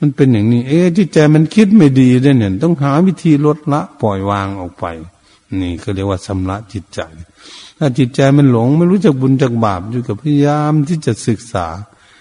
[0.00, 4.84] มันเป็นอย่างนี้ เอ๊ะที่ใจมันคิดไม่ดีได้เนี่ย ต้องหาวิธีลดละปล่อยวางออกไป
[5.60, 7.00] นี่ก็เรียกว่าสำระจิตใจ
[7.78, 11.66] ถ้าจิตใจมันหลง ไม่รู้จักบุญจักบาปอยู่กับพยายามที่จะศึกษา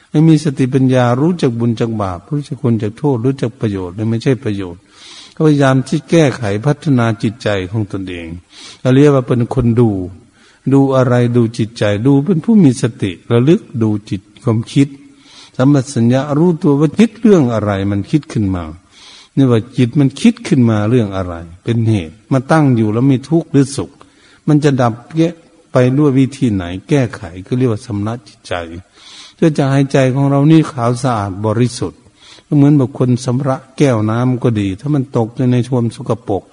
[0.10, 4.82] ให้มีสติปัญญารู้จักบุญจักบาป รู้จักคุณจักโทษ รู้จักประโยชน์และไม่ใช่ประโยชน์
[5.38, 8.28] ก็พยายามที่แก้ไขพัฒนาจิตใจของตนเอง
[8.82, 9.90] เราเรียกว่าเป็นคนดู
[10.74, 14.88] ดูอะไรดูจิตใจ ดูเป็นผู้มีสติระลึกดูจิตความคิด
[15.56, 18.64] สัมปสัญญารู้ตัวว่าคิดเรื่องอะไรมันคิดขึ้นมา
[19.36, 21.34] นี่ว่าจิตมันคิดขึ้นมาเรื่องอะไร
[21.64, 23.92] เป็นเหตุมาตั้งอยู่แล้วมีทุกข์หรือสุข
[24.48, 25.28] มันจะดับแก้
[25.72, 28.54] ไปด้วยวิธีไหน แก้ไขก็เรียกว่าสำนักจิตใจ
[29.36, 32.00] เพื่อจะให้ใจของเรานี่ขาวสะอาดบริสุทธิ์
[32.48, 36.44] ก็เหมือนบุคคลสำระแก้วน้ำก็ดี ถ้ามันตกในชวมสกปรก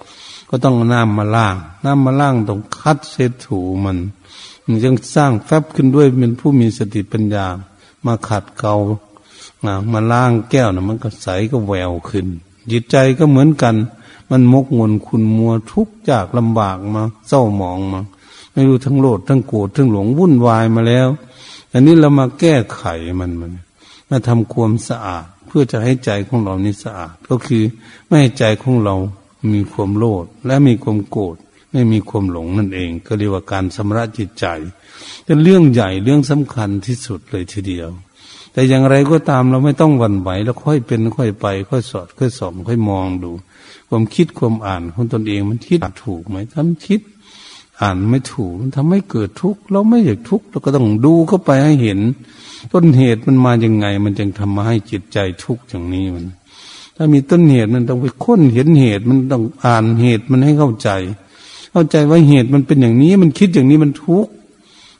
[0.49, 3.97] ก็ต้องน้ำมาล้าง น้ำมาล้างต้องคัดเศษถูมัน
[4.65, 7.45] มันจึงสร้างแฟบขึ้นด้วยเป็นผู้มีสติปัญญา
[8.05, 8.75] มาขัดเกา
[9.93, 12.27] มาล้างแก้วนะมันก็ใสก็แววขึ้น
[12.71, 13.75] จิตใจก็เหมือนกัน
[14.29, 18.01] มันมกมนคุณมัวทุกข์จากลำบากมาเศร้าหมองมา
[18.51, 21.07] ไม่รู้ทั้งโลดทั้งโกรธทั้งหลงวุ่นวายมาแล้ว
[21.71, 22.83] อันนี้เรามาแก้ไข
[23.19, 23.51] มันมัน
[24.09, 27.63] มาทำความสะอาด เพื่อจะให้ใจของเรานี่สะอาด ก็คือ
[28.07, 28.95] ไม่ให้ใจของเรา
[29.53, 31.35] มีความโลดและมีความโกรธ
[31.71, 34.45] ไม่มีความหลงนั่นเอง ก็เรียกว่าการสำระจิตใจ
[35.25, 37.89] เป็นเรื่องใหญ่เรื่องสำคัญที่สุดเลยทีเดียว
[38.53, 43.31] แต่อย่างไรก็ตามเราไม่ต้องวันไหวแล้วค่อยเป็นค่อยไป ค่อยสอดค่อยสอบค่อยมองดู
[43.89, 47.01] ความคิดความอ่านของตนเองมันคิดถูกไหมทำคิด
[47.81, 51.99] อ่านไม่ถูกมันทำให้เกิดทุกข์เราไม่อยากทุกข์เราก็ต้องดูเข้าไปให้เห็น
[52.73, 56.25] ต้นเหตุมันมาอย่างไง มันจึงทำมาให้จิตใจทุกข์อย่างนี้มัน
[56.95, 60.89] ถ้ามีต้นเหตุมันต้องไปค้นเห็นเหตุมันต้องอ่านเหตุมันให้เข้าใจ
[61.71, 64.31] เข้าใจว่าเหตุมันเป็นอย่างนี้ มันคิดอย่างนี้มันทุกข์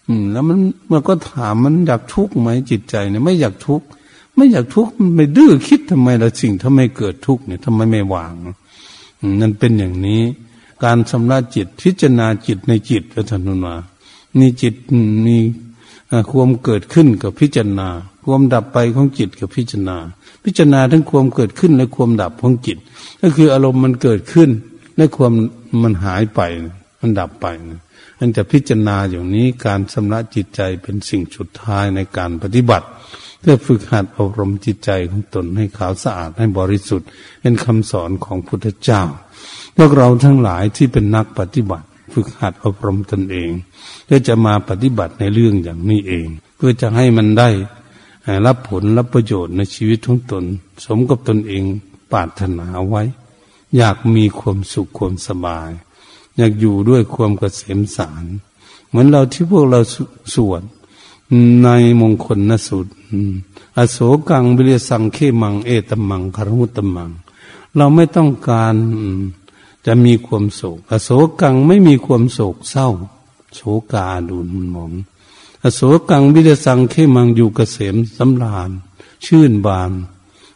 [0.07, 0.57] อืม แล้วมัน
[0.91, 3.85] มันก็ถามมันอยากทุกข์ไหมจิตใจเนี่ยไม่อยากทุกข์
[4.35, 8.33] ไม่อยากทุกข์มันไม่ดื้อคิดทำไมละสิ่งถ้าไม่เกิดทุกข์เนี่ยทำไมไม่วาง
[9.41, 10.21] นั่นเป็นอย่างนี้
[10.85, 13.75] การชำระจิต พิจารณาจิตในจิตพระธนุนา
[14.39, 14.75] มีจิต
[15.25, 15.37] มี
[16.31, 17.89] ความเกิดขึ้นกับพิจารณา
[18.25, 19.97] ความดับไปของจิตกับพิจารณา
[20.43, 22.77] พิจารณาทั้งความเกิดขึ้นและความดับของจิต
[23.21, 24.49] ก็คืออารมณ์มันเกิดขึ้น
[24.97, 25.33] และความ
[25.83, 26.41] มันหายไป
[27.01, 27.81] มันดับไปนะ
[28.19, 32.87] มันจะพิจารณาอย่างนี้การชำระจิตใจเป็นสิ่งสุดท้ายในการปฏิบัติ
[33.39, 37.07] เพื่อฝึกหัดอบรมจิตใจของตนให้ขาวสะอาดให้บริสุทธิ์
[37.41, 39.01] เป็นคำสอนของพุทธเจ้า
[39.75, 43.49] พวกเราทั้งหลายที่เป็นนักปฏิบัติ ฝึกหัดอบรมตนเอง
[44.05, 47.49] เพื่อจะมาปฏิบัติในเรื่องอย่างนี้เอง เพื่อจะให้มันได้
[48.45, 50.43] รับผลรับประโยชน์ในชีวิตของตน
[50.85, 51.63] สมกับตนเอง
[52.11, 53.03] ปรารถนาไว้
[53.77, 55.69] อยากมีความสุขความสบาย
[56.37, 58.25] อยากอยู่ด้วยความกเกษมสาร
[58.87, 59.79] เหมือนเราที่พวกเรา
[60.33, 60.63] สวด
[61.63, 61.69] ใน
[62.01, 62.87] มงคลนสุด
[63.77, 63.97] อโศ
[64.29, 67.09] กังบิเรสังเขมังเอตมังคารหุตมัง
[67.75, 68.75] เราไม่ต้องการ
[69.85, 71.09] จะมีความโศก อโศ
[71.41, 72.89] กังไม่มีความโศกเศร้า
[73.55, 73.61] โศ
[73.93, 74.91] กาดูนมอง
[75.63, 78.69] อโศกังบิเรสังเขมังอยู่เกษมสำราญ
[79.25, 79.91] ชื่นบาน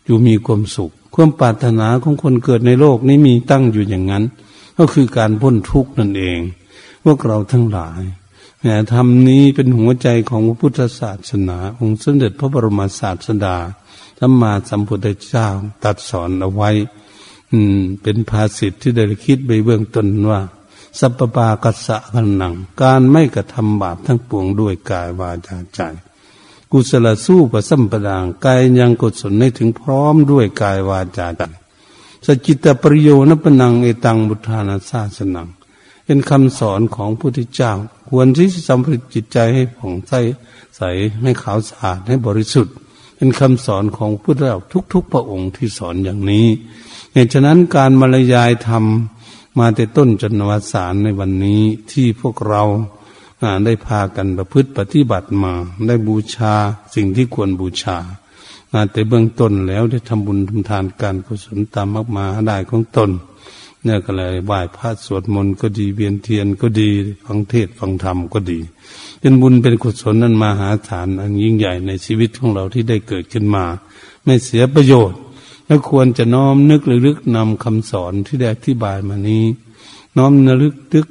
[0.05, 4.23] อยู่มีความสุข ความปรารถนาของคนเกิดในโลกนี้มีตั้งอยู่อย่างนั้น
[4.77, 6.39] ก็คือการพ้นทุกข์นั่นเอง
[7.03, 8.01] พวกเราทั้งหลาย
[8.61, 13.57] เนี่ธรรมนี้เป็นหัวใจของพระพุทธศาสนา องค์สมเด็จพระบรมศาสดา
[14.19, 15.47] ธรรมาสัมพุทธเจ้า
[15.83, 16.69] ตัดสอนเอาไว้
[17.51, 20.41] อืม เป็นภาษิตที่ได้คิดไปเบื้องต้นว่า
[20.99, 25.79] สัพปากัสสะกันหนัง การไม่กระทำบาปทั้งปวงด้วยกายวาจาใจ
[26.71, 31.41] กุศลสู้ประสัมปดางกายยังกุศลให้ถึงพร้อมด้วยกายวาจาใจ
[32.25, 35.47] สจิตปริโยนปนังเอตังบุทานาซาสนัง
[36.05, 37.71] เป็นคำสอนของพระพุทธเจ้า
[38.09, 40.13] ควรที่จะสัมผัสจิตใจให้ผ่องใส
[40.77, 40.81] ใส
[41.21, 42.73] ให้ขาวสะอาดให้บริสุทธิ์
[43.15, 44.59] เป็นคำสอนของพุทธเจ้า
[44.93, 46.47] ทุก ๆ พระองค์ที่สอนอย่างนี้
[47.25, 48.83] ตุฉะนั้นการบรรยายธรรม
[49.59, 51.61] มาแต่ต้นจนวสารในวันนี้
[51.91, 52.63] ที่พวกเรา
[53.65, 55.53] ได้พากันประพฤติปฏิบัติมา
[55.87, 56.53] ได้บูชา
[56.95, 57.97] สิ่งที่ควรบูชา
[58.91, 63.11] แต่เบื้องต้นแล้วได้ทำบุญทำทานการกุศลตามมากมาได้ของตน
[63.83, 66.89] เนี่ยก็เลยไหว้พระสวดมนต์ก็ดีเวียนเทียนก็ดี
[67.25, 68.59] ฟังเทศฟังธรรมก็ดี
[69.19, 73.65] เป็นบุญเป็นกุศลนั้นมาหาฐานอันยิ่งใหญ่ในชีวิตของเราที่ได้เกิดขึ้นมา
[74.25, 75.19] ไม่เสียประโยชน์
[75.69, 79.45] และควรจะน้อมนึกรือลึกนำคำสอนที่ได้อธิบายมานี้
[80.17, 81.07] น้อมนึกตึก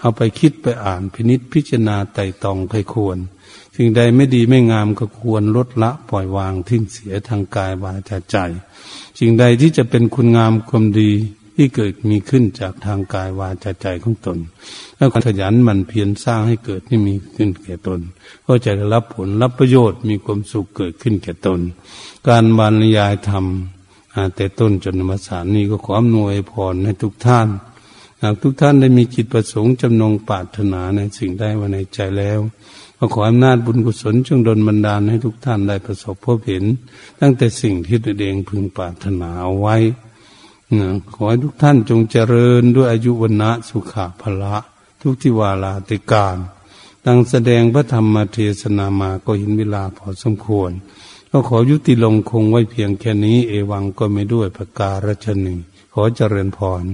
[0.00, 3.18] เอาไปคิดไปอ่านพินิษพิจารณาไต่ตองใครควร
[3.76, 8.36] สิ่งใดไม่ดีไม่งามก็ควรลดละปล่อยวางทิ้งเสียทางกายวาจาใจ
[9.18, 11.10] สิ่งใดที่จะเป็นคุณงามความดี
[11.56, 14.38] ที่เกิดมีขึ้นจากทางกายวาจาใจของตน
[14.96, 18.00] แล้วขยันมันเพียรสร้างให้เกิดที่มีขึ้นแก่ตน
[18.46, 21.60] ก็จะได้รับผลรับประโยชน์มีความสุขเกิดขึ้นแก่ตน
[22.28, 23.44] การบรรยายธรรม
[24.36, 27.48] แต่ต้นจนมาสารนี้ก็ขออำนวยพรให้ทุกท่าน
[28.22, 32.40] หากทุกท่านได้มีจิตประสงค์จำนงปรารถนาในสิ่งได้ว่าในใจแล้ว
[32.98, 36.64] ก็ขออำนาจบุญกุศลจงดลบันดาลให้ทุกท่านได้ประสบพบเห็น
[37.20, 39.76] ตั้งแต่สิ่งที่ตัวเองพึงปรารถนาเอาไว้
[41.14, 44.56] ขอให้ทุกท่านจงเจริญด้วยอายุวันะสุขะพละ
[45.00, 46.36] ทุกทิวาลาติการ
[47.04, 50.70] ดังแสดงพระธรรมเทศนามาก็เห็นเวลาพอสมควร
[51.30, 55.54] ก็ขอยุติลงคงไว้เพียงแค่นี้ เอวังก็ไม่ด้วยประการชนี
[55.92, 56.84] ขอเจริญพร